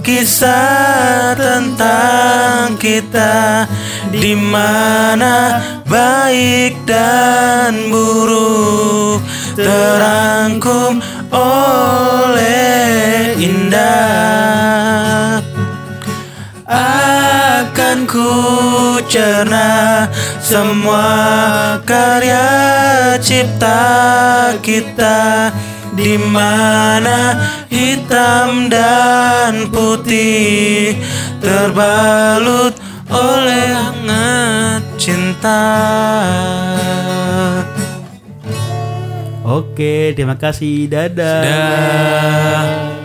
kisah 0.00 1.34
tentang 1.36 2.78
kita 2.78 3.66
di 4.14 4.38
mana 4.38 5.58
baik 5.88 6.86
dan 6.86 7.90
buruk 7.90 9.20
terangkum 9.58 11.02
oleh 11.34 13.34
indah. 13.38 15.42
Akan 16.64 18.08
ku 18.08 18.32
cerna 19.06 20.08
semua 20.40 21.06
karya 21.86 22.48
cipta 23.20 24.56
kita 24.64 25.52
di 25.94 26.18
mana 26.18 27.38
hitam 27.70 28.66
dan 28.66 29.70
putih 29.70 30.98
terbalut 31.38 32.74
oleh 33.10 33.66
hangat 33.70 34.82
cinta. 34.98 35.62
Oke, 39.44 40.16
terima 40.18 40.34
kasih. 40.34 40.90
Dadah. 40.90 41.42
Dah. 41.46 43.03